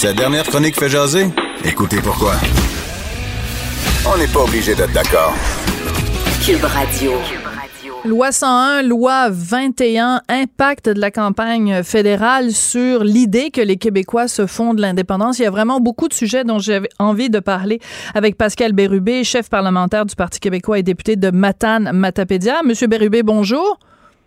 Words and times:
Cette 0.00 0.16
dernière 0.16 0.44
chronique 0.44 0.80
fait 0.80 0.88
jaser? 0.88 1.26
Écoutez 1.62 1.98
pourquoi. 2.00 2.32
On 4.10 4.16
n'est 4.16 4.28
pas 4.28 4.44
obligé 4.44 4.74
d'être 4.74 4.94
d'accord. 4.94 5.34
Cube 6.42 6.64
Radio. 6.64 7.12
Loi 8.06 8.32
101, 8.32 8.80
loi 8.80 9.28
21, 9.28 10.22
impact 10.26 10.88
de 10.88 10.98
la 10.98 11.10
campagne 11.10 11.82
fédérale 11.82 12.52
sur 12.52 13.04
l'idée 13.04 13.50
que 13.50 13.60
les 13.60 13.76
Québécois 13.76 14.26
se 14.26 14.46
font 14.46 14.72
de 14.72 14.80
l'indépendance. 14.80 15.38
Il 15.38 15.42
y 15.42 15.46
a 15.46 15.50
vraiment 15.50 15.80
beaucoup 15.80 16.08
de 16.08 16.14
sujets 16.14 16.44
dont 16.44 16.58
j'avais 16.58 16.88
envie 16.98 17.28
de 17.28 17.38
parler 17.38 17.78
avec 18.14 18.38
Pascal 18.38 18.72
Bérubé, 18.72 19.22
chef 19.22 19.50
parlementaire 19.50 20.06
du 20.06 20.16
Parti 20.16 20.40
québécois 20.40 20.78
et 20.78 20.82
député 20.82 21.16
de 21.16 21.30
Matane 21.30 21.92
Matapédia. 21.92 22.62
Monsieur 22.64 22.86
Bérubé, 22.86 23.22
bonjour. 23.22 23.78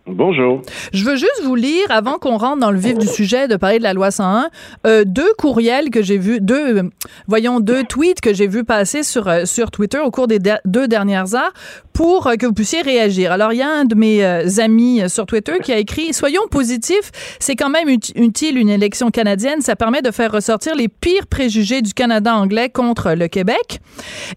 Bonjour. 0.06 0.60
Je 0.92 1.02
veux 1.02 1.16
juste 1.16 1.40
vous 1.44 1.54
lire, 1.54 1.86
avant 1.88 2.18
qu'on 2.18 2.36
rentre 2.36 2.58
dans 2.60 2.70
le 2.70 2.78
vif 2.78 2.98
du 2.98 3.06
sujet, 3.06 3.48
de 3.48 3.56
parler 3.56 3.78
de 3.78 3.82
la 3.84 3.94
loi 3.94 4.10
101, 4.10 4.50
euh, 4.86 5.02
deux 5.06 5.32
courriels 5.38 5.88
que 5.88 6.02
j'ai 6.02 6.18
vus, 6.18 6.40
deux, 6.42 6.76
euh, 6.76 6.82
voyons, 7.26 7.58
deux 7.58 7.84
tweets 7.84 8.20
que 8.20 8.34
j'ai 8.34 8.46
vus 8.46 8.64
passer 8.64 9.02
sur, 9.02 9.28
euh, 9.28 9.46
sur 9.46 9.70
Twitter 9.70 9.98
au 10.00 10.10
cours 10.10 10.26
des 10.26 10.38
deux 10.66 10.88
dernières 10.88 11.34
heures 11.34 11.54
pour 11.94 12.26
euh, 12.26 12.34
que 12.34 12.44
vous 12.44 12.52
puissiez 12.52 12.82
réagir. 12.82 13.32
Alors, 13.32 13.54
il 13.54 13.60
y 13.60 13.62
a 13.62 13.68
un 13.70 13.86
de 13.86 13.94
mes 13.94 14.22
euh, 14.22 14.46
amis 14.58 15.00
sur 15.08 15.24
Twitter 15.24 15.54
qui 15.62 15.72
a 15.72 15.78
écrit 15.78 16.12
Soyons 16.12 16.46
positifs, 16.50 17.10
c'est 17.40 17.56
quand 17.56 17.70
même 17.70 17.88
ut- 17.88 18.12
utile 18.14 18.58
une 18.58 18.68
élection 18.68 19.10
canadienne, 19.10 19.62
ça 19.62 19.74
permet 19.74 20.02
de 20.02 20.10
faire 20.10 20.32
ressortir 20.32 20.74
les 20.74 20.88
pires 20.88 21.26
préjugés 21.26 21.80
du 21.80 21.94
Canada 21.94 22.34
anglais 22.36 22.68
contre 22.68 23.14
le 23.14 23.26
Québec. 23.28 23.80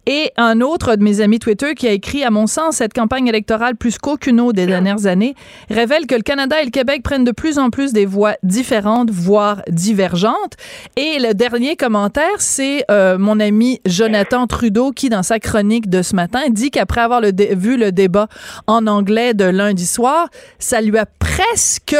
Et 0.05 0.31
un 0.37 0.61
autre 0.61 0.95
de 0.95 1.03
mes 1.03 1.19
amis 1.19 1.39
Twitter 1.39 1.75
qui 1.75 1.89
a 1.89 1.91
écrit 1.91 2.23
À 2.23 2.29
mon 2.31 2.47
sens, 2.47 2.77
cette 2.77 2.93
campagne 2.93 3.27
électorale, 3.27 3.75
plus 3.75 3.97
qu'aucune 3.97 4.39
autre 4.39 4.53
des 4.53 4.65
dernières 4.65 5.07
années, 5.07 5.35
révèle 5.69 6.07
que 6.07 6.15
le 6.15 6.21
Canada 6.21 6.61
et 6.61 6.65
le 6.65 6.71
Québec 6.71 7.03
prennent 7.03 7.23
de 7.23 7.31
plus 7.31 7.57
en 7.57 7.69
plus 7.69 7.93
des 7.93 8.05
voies 8.05 8.35
différentes, 8.43 9.11
voire 9.11 9.61
divergentes. 9.69 10.55
Et 10.95 11.19
le 11.19 11.33
dernier 11.33 11.75
commentaire, 11.75 12.39
c'est 12.39 12.85
euh, 12.89 13.17
mon 13.17 13.39
ami 13.39 13.79
Jonathan 13.85 14.47
Trudeau 14.47 14.91
qui, 14.91 15.09
dans 15.09 15.23
sa 15.23 15.39
chronique 15.39 15.89
de 15.89 16.01
ce 16.01 16.15
matin, 16.15 16.41
dit 16.49 16.71
qu'après 16.71 17.01
avoir 17.01 17.21
vu 17.21 17.77
le 17.77 17.91
débat 17.91 18.27
en 18.67 18.87
anglais 18.87 19.33
de 19.33 19.45
lundi 19.45 19.85
soir, 19.85 20.29
ça 20.59 20.81
lui 20.81 20.97
a 20.97 21.05
presque 21.05 21.95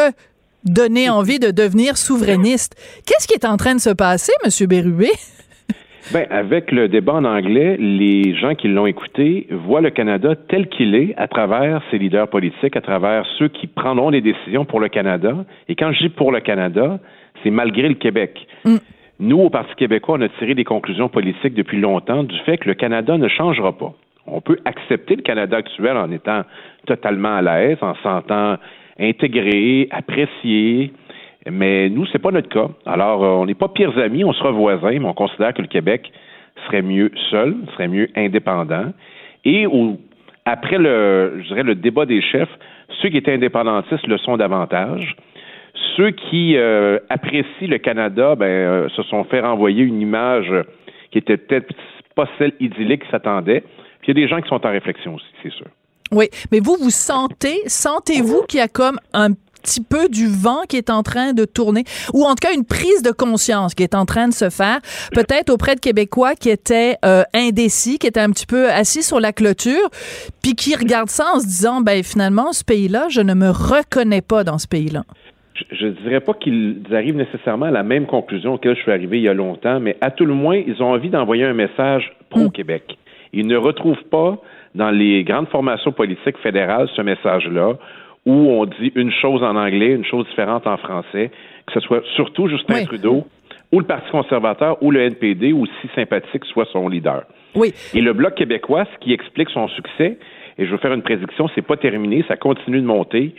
donné 0.63 1.09
envie 1.09 1.39
de 1.39 1.51
devenir 1.51 1.97
souverainiste. 1.97 2.75
Qu'est-ce 3.05 3.27
qui 3.27 3.33
est 3.33 3.45
en 3.45 3.57
train 3.57 3.75
de 3.75 3.81
se 3.81 3.89
passer, 3.89 4.33
Monsieur 4.43 4.67
Bérubé? 4.67 5.11
Ben, 6.13 6.25
avec 6.29 6.71
le 6.71 6.87
débat 6.87 7.15
en 7.15 7.25
anglais, 7.25 7.75
les 7.77 8.33
gens 8.35 8.55
qui 8.55 8.69
l'ont 8.69 8.85
écouté 8.85 9.45
voient 9.51 9.81
le 9.81 9.89
Canada 9.89 10.35
tel 10.47 10.69
qu'il 10.69 10.95
est 10.95 11.13
à 11.17 11.27
travers 11.27 11.81
ses 11.91 11.97
leaders 11.97 12.29
politiques, 12.29 12.77
à 12.77 12.81
travers 12.81 13.25
ceux 13.37 13.49
qui 13.49 13.67
prendront 13.67 14.09
les 14.09 14.21
décisions 14.21 14.63
pour 14.63 14.79
le 14.79 14.87
Canada. 14.87 15.35
Et 15.67 15.75
quand 15.75 15.91
je 15.91 16.03
dis 16.03 16.09
pour 16.09 16.31
le 16.31 16.39
Canada, 16.39 16.99
c'est 17.43 17.49
malgré 17.49 17.89
le 17.89 17.95
Québec. 17.95 18.47
Nous, 19.19 19.37
au 19.37 19.49
Parti 19.49 19.75
québécois, 19.75 20.17
on 20.17 20.21
a 20.21 20.29
tiré 20.29 20.55
des 20.55 20.63
conclusions 20.63 21.09
politiques 21.09 21.55
depuis 21.55 21.79
longtemps 21.79 22.23
du 22.23 22.37
fait 22.45 22.57
que 22.57 22.69
le 22.69 22.75
Canada 22.75 23.17
ne 23.17 23.27
changera 23.27 23.77
pas. 23.77 23.93
On 24.27 24.39
peut 24.39 24.59
accepter 24.63 25.17
le 25.17 25.23
Canada 25.23 25.57
actuel 25.57 25.97
en 25.97 26.11
étant 26.11 26.43
totalement 26.85 27.35
à 27.35 27.41
l'aise, 27.41 27.77
en 27.81 27.95
se 27.95 28.01
sentant 28.01 28.57
intégré, 28.99 29.87
apprécié, 29.91 30.93
mais 31.45 31.89
nous, 31.89 32.05
c'est 32.07 32.19
pas 32.19 32.31
notre 32.31 32.49
cas. 32.49 32.69
Alors, 32.85 33.23
euh, 33.23 33.29
on 33.29 33.45
n'est 33.45 33.55
pas 33.55 33.67
pires 33.67 33.97
amis, 33.97 34.23
on 34.23 34.33
sera 34.33 34.51
voisins, 34.51 34.99
mais 34.99 35.05
on 35.05 35.13
considère 35.13 35.53
que 35.53 35.61
le 35.61 35.67
Québec 35.67 36.11
serait 36.65 36.81
mieux 36.81 37.11
seul, 37.29 37.55
serait 37.73 37.87
mieux 37.87 38.09
indépendant. 38.15 38.93
Et 39.45 39.65
après 40.45 40.77
le, 40.77 41.39
je 41.41 41.47
dirais, 41.47 41.63
le 41.63 41.75
débat 41.75 42.05
des 42.05 42.21
chefs, 42.21 42.49
ceux 43.01 43.09
qui 43.09 43.17
étaient 43.17 43.33
indépendantistes 43.33 44.07
le 44.07 44.17
sont 44.17 44.37
davantage. 44.37 45.15
Ceux 45.95 46.11
qui 46.11 46.57
euh, 46.57 46.99
apprécient 47.09 47.67
le 47.67 47.77
Canada, 47.77 48.35
ben, 48.35 48.45
euh, 48.45 48.89
se 48.89 49.03
sont 49.03 49.23
fait 49.25 49.39
renvoyer 49.39 49.83
une 49.83 50.01
image 50.01 50.51
qui 51.11 51.19
était 51.19 51.37
peut-être 51.37 51.73
pas 52.15 52.27
celle 52.37 52.53
idyllique 52.59 53.01
qu'ils 53.01 53.11
s'attendaient. 53.11 53.61
Puis 54.01 54.11
il 54.11 54.17
y 54.17 54.23
a 54.23 54.25
des 54.25 54.27
gens 54.27 54.41
qui 54.41 54.49
sont 54.49 54.65
en 54.65 54.71
réflexion 54.71 55.15
aussi, 55.15 55.25
c'est 55.43 55.51
sûr. 55.51 55.67
Oui, 56.11 56.27
mais 56.51 56.59
vous, 56.59 56.77
vous 56.79 56.89
sentez, 56.89 57.67
sentez-vous 57.67 58.43
qu'il 58.47 58.59
y 58.59 58.63
a 58.63 58.67
comme 58.67 58.97
un 59.13 59.29
petit 59.61 59.81
peu 59.81 60.09
du 60.09 60.27
vent 60.27 60.61
qui 60.67 60.77
est 60.77 60.89
en 60.89 61.03
train 61.03 61.33
de 61.33 61.45
tourner, 61.45 61.83
ou 62.13 62.23
en 62.23 62.29
tout 62.29 62.47
cas 62.47 62.53
une 62.53 62.65
prise 62.65 63.01
de 63.03 63.11
conscience 63.11 63.75
qui 63.75 63.83
est 63.83 63.95
en 63.95 64.05
train 64.05 64.27
de 64.27 64.33
se 64.33 64.49
faire, 64.49 64.79
peut-être 65.13 65.49
auprès 65.49 65.75
de 65.75 65.79
Québécois 65.79 66.35
qui 66.35 66.49
étaient 66.49 66.95
euh, 67.05 67.23
indécis, 67.33 67.99
qui 67.99 68.07
étaient 68.07 68.19
un 68.19 68.31
petit 68.31 68.45
peu 68.45 68.69
assis 68.69 69.03
sur 69.03 69.19
la 69.19 69.33
clôture, 69.33 69.89
puis 70.41 70.55
qui 70.55 70.75
regardent 70.75 71.09
ça 71.09 71.25
en 71.35 71.39
se 71.39 71.45
disant, 71.45 71.81
ben 71.81 72.03
finalement, 72.03 72.51
ce 72.51 72.63
pays-là, 72.63 73.07
je 73.09 73.21
ne 73.21 73.33
me 73.33 73.49
reconnais 73.49 74.21
pas 74.21 74.43
dans 74.43 74.57
ce 74.57 74.67
pays-là. 74.67 75.03
je 75.71 75.85
ne 75.87 75.91
dirais 75.91 76.19
pas 76.19 76.33
qu'ils 76.33 76.83
arrivent 76.91 77.15
nécessairement 77.15 77.65
à 77.65 77.71
la 77.71 77.83
même 77.83 78.05
conclusion 78.05 78.53
auquel 78.53 78.75
je 78.75 78.81
suis 78.81 78.91
arrivé 78.91 79.17
il 79.17 79.23
y 79.23 79.29
a 79.29 79.33
longtemps, 79.33 79.79
mais 79.79 79.97
à 80.01 80.11
tout 80.11 80.25
le 80.25 80.33
moins, 80.33 80.57
ils 80.57 80.81
ont 80.81 80.91
envie 80.91 81.09
d'envoyer 81.09 81.45
un 81.45 81.53
message 81.53 82.11
pro-Québec. 82.29 82.97
Ils 83.33 83.47
ne 83.47 83.57
retrouvent 83.57 84.03
pas 84.09 84.37
dans 84.75 84.91
les 84.91 85.23
grandes 85.23 85.49
formations 85.49 85.91
politiques 85.91 86.37
fédérales 86.37 86.87
ce 86.95 87.01
message-là 87.01 87.73
où 88.27 88.51
on 88.51 88.65
dit 88.65 88.91
une 88.95 89.11
chose 89.11 89.41
en 89.41 89.55
anglais, 89.55 89.93
une 89.93 90.03
chose 90.03 90.27
différente 90.27 90.67
en 90.67 90.75
français, 90.75 91.31
que 91.65 91.73
ce 91.73 91.79
soit 91.79 92.03
surtout 92.15 92.49
Justin 92.49 92.75
Oui. 92.75 92.85
Trudeau 92.85 93.25
ou 93.71 93.79
le 93.79 93.85
Parti 93.85 94.09
conservateur 94.11 94.83
ou 94.83 94.91
le 94.91 94.99
NPD, 95.01 95.53
aussi 95.53 95.71
sympathique 95.95 96.43
soit 96.45 96.67
son 96.71 96.89
leader. 96.89 97.23
Oui. 97.55 97.73
Et 97.93 98.01
le 98.01 98.11
Bloc 98.11 98.35
québécois, 98.35 98.85
ce 98.93 98.99
qui 98.99 99.13
explique 99.13 99.49
son 99.49 99.69
succès, 99.69 100.17
et 100.57 100.65
je 100.65 100.71
veux 100.71 100.77
faire 100.77 100.93
une 100.93 101.01
prédiction, 101.03 101.49
c'est 101.55 101.61
pas 101.61 101.77
terminé, 101.77 102.23
ça 102.27 102.35
continue 102.35 102.81
de 102.81 102.85
monter, 102.85 103.33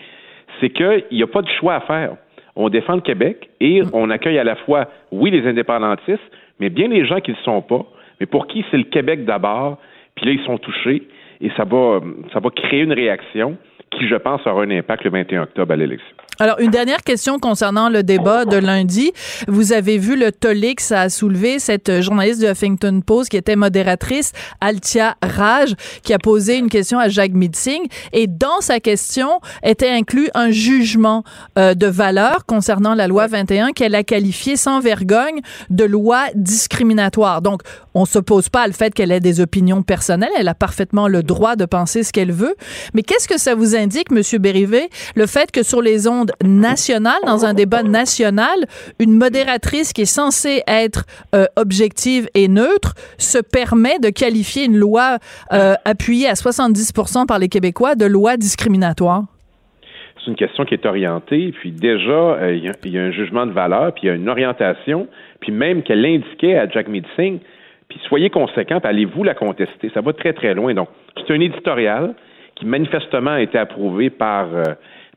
c'est 0.59 0.71
qu'il 0.71 1.05
n'y 1.13 1.23
a 1.23 1.27
pas 1.27 1.43
de 1.43 1.49
choix 1.61 1.75
à 1.75 1.81
faire. 1.81 2.17
On 2.57 2.71
défend 2.71 2.95
le 2.95 3.03
Québec 3.03 3.51
et 3.61 3.83
on 3.93 4.09
accueille 4.09 4.39
à 4.39 4.45
la 4.45 4.57
fois, 4.57 4.89
oui, 5.13 5.31
les 5.31 5.47
indépendantistes, 5.47 6.31
mais 6.61 6.71
bien 6.71 6.89
les 6.89 7.05
gens 7.05 7.21
qui 7.21 7.33
ne 7.33 7.37
le 7.37 7.43
sont 7.43 7.61
pas, 7.61 7.85
mais 8.21 8.27
pour 8.27 8.47
qui? 8.47 8.65
C'est 8.71 8.79
le 8.79 8.85
Québec 8.85 9.27
d'abord, 9.27 9.79
puis 10.15 10.27
là, 10.27 10.33
ils 10.33 10.45
sont 10.47 10.57
touchés, 10.57 11.03
et 11.43 11.51
ça 11.59 11.65
va, 11.65 12.01
ça 12.33 12.41
va 12.41 12.49
créer 12.51 12.81
une 12.81 12.95
réaction 12.95 13.59
qui, 13.99 14.09
je 14.09 14.17
pense, 14.17 14.47
aura 14.47 14.63
un 14.63 14.71
impact 14.71 15.05
le 15.05 15.11
21 15.11 15.43
octobre 15.43 15.73
à 15.73 15.77
l'élection. 15.77 16.17
Alors, 16.41 16.61
une 16.61 16.71
dernière 16.71 17.03
question 17.03 17.41
concernant 17.41 17.89
le 17.89 18.05
débat 18.05 18.45
de 18.45 18.57
lundi. 18.57 19.13
Vous 19.49 19.73
avez 19.73 19.99
vu 19.99 20.17
le 20.17 20.31
tollé 20.31 20.69
ça 20.79 21.03
a 21.03 21.09
soulevé, 21.09 21.59
cette 21.59 22.01
journaliste 22.01 22.41
du 22.41 22.47
Huffington 22.47 23.01
Post 23.05 23.31
qui 23.31 23.37
était 23.37 23.57
modératrice, 23.57 24.33
Altia 24.61 25.17
Raj, 25.23 25.75
qui 26.03 26.13
a 26.13 26.19
posé 26.19 26.57
une 26.57 26.69
question 26.69 26.99
à 26.99 27.09
Jacques 27.09 27.33
Mitzing. 27.33 27.87
Et 28.13 28.27
dans 28.27 28.61
sa 28.61 28.81
question 28.81 29.41
était 29.63 29.89
inclus 29.89 30.29
un 30.35 30.51
jugement 30.51 31.25
euh, 31.59 31.75
de 31.75 31.87
valeur 31.87 32.45
concernant 32.47 32.95
la 32.95 33.09
loi 33.09 33.27
21 33.27 33.73
qu'elle 33.73 33.95
a 33.95 34.05
qualifié 34.05 34.57
sans 34.57 34.81
vergogne 34.81 35.41
de 35.71 35.85
loi 35.85 36.27
discriminatoire. 36.35 37.43
Donc, 37.43 37.63
on 37.95 38.05
s'oppose 38.05 38.49
pas 38.49 38.63
à 38.63 38.67
le 38.67 38.73
fait 38.73 38.95
qu'elle 38.95 39.11
ait 39.11 39.21
des 39.21 39.41
opinions 39.41 39.83
personnelles. 39.83 40.31
Elle 40.39 40.49
a 40.49 40.55
parfaitement 40.55 41.09
le 41.09 41.23
droit 41.23 41.57
de 41.57 41.65
penser 41.65 42.03
ce 42.03 42.13
qu'elle 42.13 42.33
veut. 42.33 42.55
Mais 42.95 43.03
qu'est-ce 43.03 43.27
que 43.27 43.39
ça 43.39 43.55
vous 43.55 43.75
indique, 43.75 44.11
Monsieur 44.13 44.39
Bérivé, 44.39 44.89
le 45.17 45.27
fait 45.27 45.51
que 45.51 45.63
sur 45.63 45.83
les 45.83 46.07
ondes 46.07 46.28
nationales, 46.45 47.21
dans 47.27 47.45
un 47.45 47.55
débat 47.55 47.83
national, 47.83 48.57
une 48.99 49.13
modératrice 49.13 49.93
qui 49.93 50.03
est 50.03 50.05
censée 50.05 50.63
être 50.67 51.05
euh, 51.35 51.45
objective 51.57 52.29
et 52.35 52.49
neutre 52.49 52.95
se 53.19 53.39
permet 53.39 53.99
de 53.99 54.11
qualifier 54.11 54.65
une 54.65 54.77
loi 54.77 55.19
euh, 55.53 55.75
appuyée 55.85 56.29
à 56.29 56.35
70 56.35 56.93
par 57.27 57.39
les 57.39 57.49
Québécois 57.49 57.95
de 57.95 58.07
loi 58.07 58.37
discriminatoire? 58.37 59.25
C'est 60.21 60.31
une 60.31 60.37
question 60.37 60.65
qui 60.65 60.75
est 60.75 60.85
orientée, 60.85 61.55
puis 61.61 61.71
déjà, 61.73 62.11
euh, 62.11 62.55
il 62.55 62.65
y, 62.65 62.99
a- 62.99 63.03
un 63.03 63.11
jugement 63.13 63.47
de 63.47 63.53
valeur, 63.53 63.93
puis 63.95 64.03
il 64.05 64.07
y 64.09 64.11
a 64.11 64.15
une 64.15 64.29
orientation, 64.29 65.07
puis 65.41 65.53
même 65.53 65.83
qu'elle 65.83 66.03
l'indiquait 66.03 66.59
à 66.59 66.69
Jack 66.69 66.89
Meeting, 66.89 67.39
puis 67.89 68.01
soyez 68.09 68.29
conséquents, 68.29 68.81
puis 68.81 68.89
allez-vous 68.91 69.25
la 69.25 69.35
contester? 69.35 69.91
Ça 69.95 70.01
va 70.03 70.13
très, 70.13 70.33
très 70.35 70.53
loin. 70.55 70.75
Donc, 70.75 70.89
c'est 71.17 71.33
un 71.33 71.41
éditorial 71.41 72.15
qui 72.57 72.67
manifestement 72.67 73.31
a 73.31 73.41
été 73.41 73.57
approuvé 73.57 74.11
par, 74.11 74.49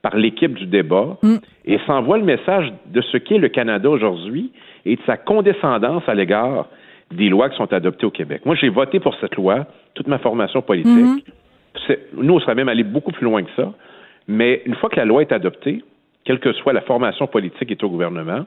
par 0.01 0.15
l'équipe 0.17 0.53
du 0.55 0.65
débat 0.65 1.17
et 1.65 1.77
ça 1.85 1.93
envoie 1.93 2.17
le 2.17 2.23
message 2.23 2.71
de 2.87 3.01
ce 3.01 3.17
qu'est 3.17 3.37
le 3.37 3.49
Canada 3.49 3.89
aujourd'hui 3.89 4.51
et 4.85 4.95
de 4.95 5.01
sa 5.05 5.15
condescendance 5.17 6.03
à 6.07 6.15
l'égard 6.15 6.67
des 7.11 7.29
lois 7.29 7.49
qui 7.49 7.57
sont 7.57 7.71
adoptées 7.71 8.05
au 8.05 8.11
Québec. 8.11 8.41
Moi, 8.45 8.55
j'ai 8.55 8.69
voté 8.69 8.99
pour 8.99 9.15
cette 9.21 9.35
loi, 9.35 9.65
toute 9.93 10.07
ma 10.07 10.17
formation 10.17 10.61
politique. 10.61 11.25
C'est- 11.87 11.99
Nous, 12.13 12.33
on 12.33 12.39
serait 12.39 12.55
même 12.55 12.69
allé 12.69 12.83
beaucoup 12.83 13.11
plus 13.11 13.25
loin 13.25 13.43
que 13.43 13.51
ça. 13.55 13.73
Mais 14.27 14.61
une 14.65 14.75
fois 14.75 14.89
que 14.89 14.95
la 14.95 15.05
loi 15.05 15.21
est 15.21 15.31
adoptée, 15.31 15.83
quelle 16.23 16.39
que 16.39 16.53
soit 16.53 16.73
la 16.73 16.81
formation 16.81 17.27
politique 17.27 17.67
qui 17.67 17.73
est 17.73 17.83
au 17.83 17.89
gouvernement, 17.89 18.45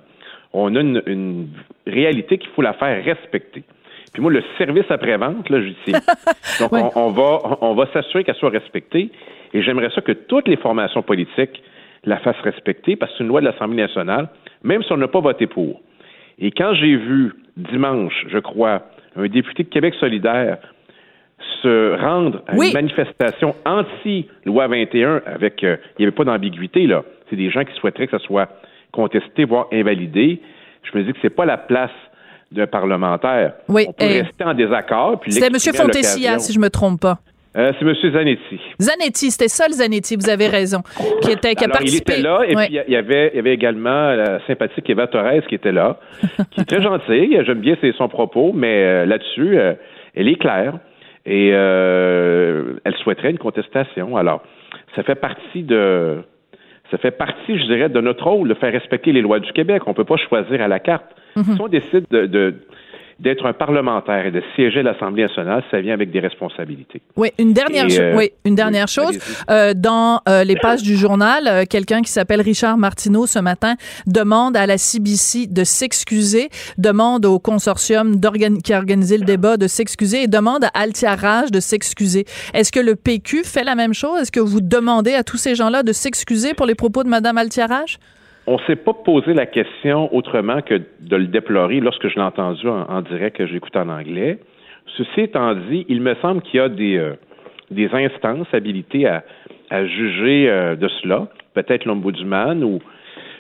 on 0.53 0.75
a 0.77 0.81
une, 0.81 1.03
une 1.06 1.49
réalité 1.87 2.39
qu'il 2.39 2.51
faut 2.51 2.62
la 2.62 2.73
faire 2.75 3.05
respecter. 3.05 3.65
Puis 4.14 4.22
moi, 4.22 4.32
le 4.32 4.43
service 4.56 4.90
après-vente, 4.90 5.50
là, 5.50 5.61
je 5.61 5.69
dis, 5.69 5.93
donc 6.61 6.72
Ouais. 6.72 6.81
on, 6.94 7.08
on 7.08 7.11
va, 7.11 7.58
on 7.61 7.75
va 7.75 7.87
s'assurer 7.93 8.25
qu'elle 8.25 8.34
soit 8.37 8.49
respectée. 8.50 9.11
Et 9.52 9.61
j'aimerais 9.62 9.90
ça 9.94 10.00
que 10.00 10.12
toutes 10.12 10.49
les 10.49 10.56
formations 10.56 11.02
politiques 11.02 11.62
la 12.05 12.16
fassent 12.19 12.40
respecter 12.43 12.96
parce 12.96 13.12
que 13.12 13.19
c'est 13.19 13.25
une 13.25 13.28
loi 13.28 13.40
de 13.40 13.46
l'Assemblée 13.46 13.82
nationale, 13.82 14.28
même 14.62 14.82
si 14.82 14.93
on 14.93 14.96
n'a 14.96 15.08
pas 15.08 15.20
voté 15.20 15.46
pour. 15.46 15.81
Et 16.38 16.50
quand 16.50 16.75
j'ai 16.75 16.96
vu 16.96 17.32
dimanche, 17.56 18.25
je 18.28 18.38
crois, 18.38 18.82
un 19.16 19.26
député 19.28 19.62
de 19.64 19.69
Québec 19.69 19.94
solidaire 20.00 20.58
se 21.62 21.96
rendre 22.00 22.43
à 22.46 22.55
Oui. 22.56 22.69
une 22.69 22.75
manifestation 22.75 23.55
anti-loi 23.64 24.67
21 24.69 25.22
avec, 25.26 25.62
euh, 25.64 25.76
il 25.99 26.02
n'y 26.02 26.05
avait 26.06 26.14
pas 26.17 26.25
d'ambiguïté, 26.25 26.87
là. 26.87 27.05
C'est 27.31 27.37
des 27.37 27.50
gens 27.50 27.64
qui 27.64 27.75
souhaiteraient 27.75 28.06
que 28.06 28.19
ça 28.19 28.25
soit 28.25 28.49
contesté, 28.93 29.44
voire 29.44 29.67
invalidé. 29.72 30.40
Je 30.82 30.96
me 30.99 31.05
dis 31.05 31.12
que 31.12 31.19
c'est 31.22 31.34
pas 31.34 31.44
la 31.44 31.56
place 31.56 31.90
d'un 32.55 32.67
parlementaire. 32.67 33.55
Oui, 33.69 33.85
On 33.89 33.93
peut 33.93 34.05
rester 34.05 34.45
en 34.45 34.55
désaccord. 34.55 35.21
C'était 35.27 35.47
M. 35.49 35.59
Fontessia, 35.75 36.39
si 36.39 36.53
je 36.53 36.59
me 36.59 36.71
trompe 36.71 37.01
pas. 37.01 37.19
Euh, 37.56 37.73
c'est 37.79 37.85
M. 37.87 37.95
Zanetti. 38.12 38.61
Zanetti, 38.81 39.31
c'était 39.31 39.47
ça 39.49 39.67
le 39.69 39.75
Zanetti, 39.75 40.17
vous 40.17 40.29
avez 40.29 40.49
raison, 40.49 40.83
qui, 41.23 41.31
était, 41.31 41.55
qui 41.55 41.62
a 41.62 41.67
Alors, 41.67 41.77
participé. 41.79 42.15
il 42.15 42.19
était 42.19 42.29
là, 42.29 42.41
et 42.49 42.56
Ouais. 42.56 42.67
puis 42.67 42.81
il 42.89 42.93
y 42.93 42.97
avait, 42.97 43.31
il 43.33 43.37
y 43.37 43.39
avait 43.39 43.55
également 43.55 44.12
la 44.12 44.45
sympathique 44.49 44.91
Eva 44.91 45.06
Torres 45.06 45.47
qui 45.49 45.55
était 45.55 45.71
là, 45.71 45.99
qui 46.51 46.61
est 46.62 46.65
très 46.65 46.83
gentille. 46.83 47.39
J'aime 47.47 47.61
bien 47.61 47.77
son 47.97 48.09
propos, 48.09 48.53
mais 48.53 48.83
euh, 48.83 49.06
là-dessus, 49.06 49.56
euh, 49.56 49.75
elle 50.17 50.27
est 50.29 50.35
claire 50.35 50.75
et 51.27 51.51
euh, 51.53 52.75
elle 52.85 52.95
souhaiterait 52.97 53.31
une 53.31 53.39
contestation. 53.39 54.17
Alors, 54.17 54.43
ça 54.97 55.05
fait 55.05 55.15
partie 55.15 55.62
de, 55.62 56.23
ça 56.91 56.99
fait 56.99 57.12
partie, 57.12 57.56
je 57.56 57.67
dirais, 57.67 57.89
de 57.89 58.01
notre 58.01 58.25
rôle 58.25 58.49
de 58.49 58.55
faire 58.55 58.73
respecter 58.73 59.12
les 59.12 59.23
lois 59.23 59.39
du 59.39 59.53
Québec. 59.53 59.83
On 59.87 59.95
peut 59.95 60.05
pas 60.05 60.17
choisir 60.17 60.61
à 60.61 60.67
la 60.67 60.81
carte. 60.81 61.06
Mm-hmm. 61.36 61.54
Si 61.56 61.60
on 61.60 61.69
décide 61.69 62.04
de, 62.10 62.26
de- 62.26 62.54
d'être 63.20 63.46
un 63.46 63.52
parlementaire 63.52 64.26
et 64.26 64.32
de 64.32 64.42
siéger 64.56 64.81
à 64.81 64.82
l'Assemblée 64.82 65.22
nationale, 65.22 65.62
ça 65.70 65.81
vient 65.81 65.94
avec 65.94 66.10
des 66.10 66.19
responsabilités. 66.19 67.00
Oui, 67.14 67.28
une 67.38 67.52
dernière, 67.52 67.88
cho- 67.88 68.02
euh, 68.02 68.16
oui, 68.16 68.32
une 68.44 68.56
dernière 68.56 68.88
chose. 68.88 69.16
Euh, 69.50 69.72
dans 69.72 70.20
euh, 70.28 70.42
les 70.42 70.56
pages 70.56 70.82
du 70.82 70.96
journal, 70.96 71.64
quelqu'un 71.69 72.02
qui 72.02 72.10
s'appelle 72.10 72.40
Richard 72.40 72.76
Martineau 72.76 73.26
ce 73.28 73.38
matin 73.38 73.76
demande 74.08 74.56
à 74.56 74.66
la 74.66 74.78
CBC 74.78 75.46
de 75.46 75.62
s'excuser, 75.62 76.48
demande 76.76 77.25
au 77.25 77.38
consortium 77.38 78.19
qui 78.64 78.72
a 78.72 78.78
organisé 78.78 79.16
le 79.16 79.25
débat 79.25 79.58
de 79.58 79.69
s'excuser 79.69 80.25
et 80.25 80.26
demande 80.26 80.64
à 80.64 80.70
Altiarage 80.75 81.52
de 81.52 81.60
s'excuser. 81.60 82.25
Est-ce 82.52 82.72
que 82.72 82.81
le 82.81 82.96
PQ 82.96 83.44
fait 83.44 83.62
la 83.62 83.76
même 83.76 83.94
chose? 83.94 84.22
Est-ce 84.22 84.32
que 84.32 84.40
vous 84.40 84.60
demandez 84.60 85.14
à 85.14 85.22
tous 85.22 85.36
ces 85.36 85.54
gens-là 85.54 85.84
de 85.84 85.92
s'excuser 85.92 86.52
pour 86.52 86.66
les 86.66 86.75
propos 86.75 87.04
de 87.04 87.08
Mme 87.08 87.38
Altiarage? 87.38 87.98
On 88.46 88.55
ne 88.55 88.62
s'est 88.67 88.76
pas 88.76 88.93
posé 88.93 89.32
la 89.32 89.46
question 89.46 90.14
autrement 90.14 90.61
que 90.61 90.75
de 91.00 91.17
le 91.17 91.26
déplorer 91.26 91.81
lorsque 91.81 92.08
je 92.08 92.14
l'ai 92.17 92.23
entendu 92.23 92.69
en, 92.69 92.82
en 92.88 93.00
direct 93.02 93.37
que 93.37 93.46
j'écoute 93.46 93.76
en 93.76 93.88
anglais. 93.88 94.38
Ceci 94.99 95.23
étant 95.23 95.55
dit, 95.55 95.87
il 95.88 96.02
me 96.02 96.14
semble 96.17 96.43
qu'il 96.43 96.61
y 96.61 96.62
a 96.62 96.69
des, 96.69 96.96
euh, 96.99 97.14
des 97.70 97.88
instances 97.93 98.46
habilitées 98.52 99.06
à, 99.06 99.25
à 99.70 99.87
juger 99.87 100.49
euh, 100.49 100.76
de 100.76 100.88
cela. 100.88 101.29
Peut-être 101.55 101.87
l'ombudsman 101.87 102.62
ou, 102.62 102.81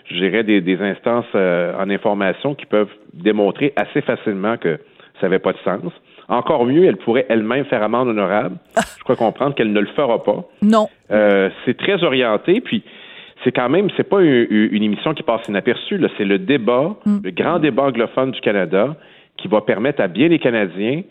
je 0.06 0.14
dirais, 0.14 0.42
des, 0.42 0.60
des 0.60 0.80
instances 0.80 1.26
euh, 1.34 1.74
en 1.78 1.90
information 1.90 2.54
qui 2.54 2.66
peuvent 2.66 2.92
démontrer 3.12 3.72
assez 3.76 4.00
facilement 4.00 4.56
que 4.56 4.78
ça 5.20 5.28
n'avait 5.28 5.38
pas 5.38 5.52
de 5.52 5.58
sens. 5.58 5.92
Encore 6.28 6.64
mieux, 6.64 6.86
elle 6.86 6.96
pourrait 6.96 7.26
elle-même 7.28 7.66
faire 7.66 7.82
amende 7.82 8.08
honorable. 8.08 8.56
Je 8.98 9.04
crois 9.04 9.16
comprendre 9.16 9.54
qu'elle 9.54 9.72
ne 9.72 9.80
le 9.80 9.86
fera 9.88 10.22
pas. 10.22 10.44
Non. 10.62 10.88
Euh, 11.10 11.50
c'est 11.64 11.76
très 11.76 12.02
orienté, 12.02 12.62
puis 12.62 12.82
c'est 13.44 13.52
quand 13.52 13.68
même, 13.68 13.88
c'est 13.96 14.08
pas 14.08 14.22
une, 14.22 14.46
une 14.50 14.82
émission 14.82 15.14
qui 15.14 15.22
passe 15.22 15.46
inaperçue, 15.48 16.00
c'est 16.16 16.24
le 16.24 16.38
débat, 16.38 16.96
le 17.22 17.30
grand 17.30 17.58
débat 17.58 17.84
anglophone 17.84 18.32
du 18.32 18.40
Canada, 18.40 18.96
qui 19.36 19.48
va 19.48 19.60
permettre 19.60 20.00
à 20.00 20.08
bien 20.08 20.28
les 20.28 20.38
Canadiens 20.38 21.02